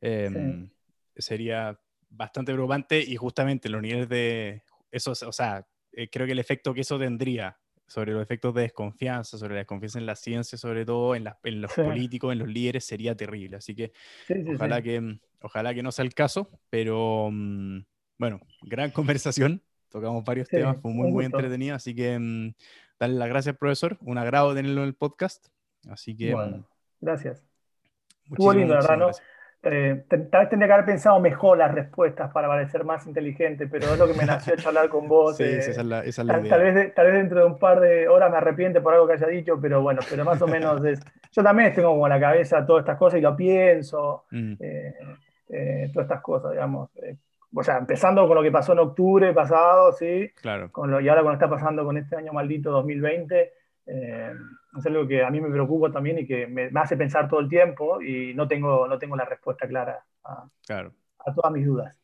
[0.00, 0.70] eh, sí.
[1.16, 1.78] sería
[2.08, 6.72] bastante preocupante y justamente los niveles de, eso, o sea, eh, creo que el efecto
[6.72, 10.84] que eso tendría sobre los efectos de desconfianza, sobre la desconfianza en la ciencia, sobre
[10.84, 13.56] todo en, en los políticos, en los líderes, sería terrible.
[13.56, 13.92] Así que
[14.54, 17.80] ojalá, Que, mm, ojalá que no sea el caso, pero mm,
[18.18, 19.62] bueno, gran conversación.
[19.88, 21.76] Tocamos varios temas, fue muy, muy entretenido.
[21.76, 22.54] Así que mm,
[22.98, 23.96] darle las gracias, profesor.
[24.00, 25.46] Un agrado tenerlo en el podcast.
[25.88, 26.34] Así que.
[26.34, 26.66] Bueno,
[27.00, 27.44] gracias.
[28.30, 28.96] Estuvo lindo, ¿verdad?
[28.96, 29.10] ¿no?
[29.64, 33.86] Eh, tal vez tendría que haber pensado mejor las respuestas para parecer más inteligente, pero
[33.86, 35.36] es lo que me nació charlar con vos.
[35.36, 37.80] sí, esa es la, esa es la tal, vez, tal, vez, dentro de un par
[37.80, 40.84] de horas me arrepiente por algo que haya dicho, pero bueno, pero más o menos
[40.84, 41.00] es,
[41.32, 44.52] yo también tengo como en la cabeza todas estas cosas y lo pienso, mm.
[44.60, 44.94] eh,
[45.48, 46.90] eh, todas estas cosas, digamos.
[47.54, 50.30] o sea, empezando con lo que pasó en octubre pasado, ¿sí?
[50.40, 50.70] Claro.
[50.70, 53.52] Con lo, y ahora con lo que está pasando con este año maldito 2020
[53.86, 54.32] eh,
[54.78, 57.48] es algo que a mí me preocupa también y que me, hace pensar todo el
[57.48, 61.94] tiempo y no tengo, no tengo la respuesta clara a, a todas mis dudas.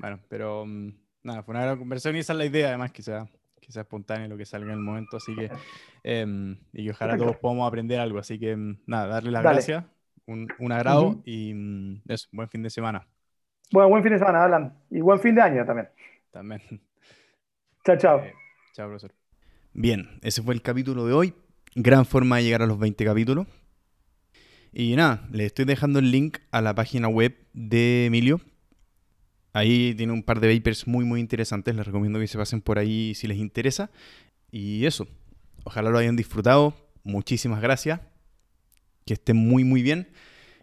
[0.00, 0.88] Bueno, pero mm,
[1.22, 3.26] nada, fue una gran conversación y esa es la idea, además, que sea,
[3.60, 5.50] que sea espontáneo lo que salga en el momento, así que,
[6.04, 9.84] em, y que ojalá todos podamos aprender algo, así que mm, nada, darle las gracias,
[10.26, 13.06] un, un agrado y mm, eso, buen fin de semana.
[13.72, 15.88] Bueno, buen fin de semana, Alan, y buen fin de año también.
[16.30, 16.62] También.
[17.84, 18.18] Chao, chao.
[18.20, 18.32] Eh,
[18.72, 19.12] chao, profesor.
[19.72, 21.34] Bien, ese fue el capítulo de hoy.
[21.78, 23.46] Gran forma de llegar a los 20 capítulos.
[24.72, 28.40] Y nada, les estoy dejando el link a la página web de Emilio.
[29.52, 31.76] Ahí tiene un par de papers muy, muy interesantes.
[31.76, 33.90] Les recomiendo que se pasen por ahí si les interesa.
[34.50, 35.06] Y eso,
[35.64, 36.74] ojalá lo hayan disfrutado.
[37.04, 38.00] Muchísimas gracias.
[39.04, 40.08] Que estén muy, muy bien.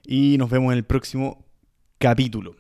[0.03, 1.45] Y nos vemos en el próximo
[1.99, 2.55] capítulo.